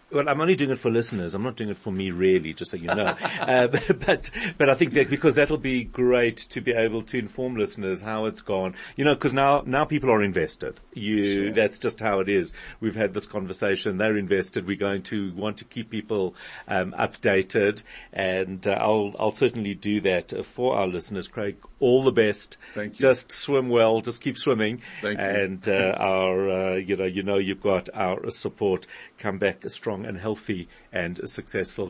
Well, 0.09 0.29
I'm 0.29 0.39
only 0.39 0.55
doing 0.55 0.71
it 0.71 0.79
for 0.79 0.89
listeners. 0.89 1.33
I'm 1.33 1.43
not 1.43 1.57
doing 1.57 1.69
it 1.69 1.77
for 1.77 1.91
me 1.91 2.11
really, 2.11 2.53
just 2.53 2.71
so 2.71 2.77
you 2.77 2.87
know. 2.87 3.15
uh, 3.41 3.67
but, 4.05 4.31
but 4.57 4.69
I 4.69 4.75
think 4.75 4.93
that 4.93 5.09
because 5.09 5.35
that'll 5.35 5.57
be 5.57 5.83
great 5.83 6.37
to 6.37 6.61
be 6.61 6.71
able 6.71 7.01
to 7.03 7.19
inform 7.19 7.57
listeners 7.57 7.99
how 7.99 8.25
it's 8.25 8.41
gone. 8.41 8.75
You 8.95 9.03
know, 9.03 9.15
cause 9.15 9.33
now, 9.33 9.63
now 9.65 9.83
people 9.83 10.09
are 10.09 10.23
invested. 10.23 10.79
You, 10.93 11.51
that's 11.51 11.77
just 11.77 11.99
how 11.99 12.19
it 12.21 12.29
is. 12.29 12.53
We've 12.79 12.95
had 12.95 13.13
this 13.13 13.25
conversation. 13.25 13.97
They're 13.97 14.17
invested. 14.17 14.65
We're 14.65 14.77
going 14.77 15.03
to 15.03 15.33
want 15.33 15.57
to 15.57 15.65
keep 15.65 15.89
people, 15.89 16.35
um, 16.67 16.95
updated 16.97 17.83
and 18.13 18.65
uh, 18.65 18.71
I'll, 18.71 19.13
I'll 19.19 19.31
certainly 19.31 19.73
do 19.73 20.01
that 20.01 20.45
for 20.45 20.77
our 20.77 20.87
listeners. 20.87 21.27
Craig, 21.27 21.57
all 21.79 22.03
the 22.03 22.11
best. 22.11 22.57
Thank 22.73 22.93
you. 22.93 22.99
Just 22.99 23.31
swim 23.31 23.69
well. 23.69 24.01
Just 24.01 24.21
keep 24.21 24.37
swimming. 24.37 24.81
Thank 25.01 25.19
you. 25.19 25.25
And, 25.25 25.67
uh, 25.67 25.93
our, 25.97 26.49
uh, 26.49 26.75
you 26.77 26.95
know, 26.95 27.05
you 27.05 27.23
know, 27.23 27.37
you've 27.37 27.61
got 27.61 27.89
our 27.93 28.29
support. 28.29 28.87
Come 29.17 29.37
back 29.37 29.65
strong 29.97 30.05
and 30.05 30.19
healthy 30.19 30.67
and 30.91 31.19
successful. 31.29 31.89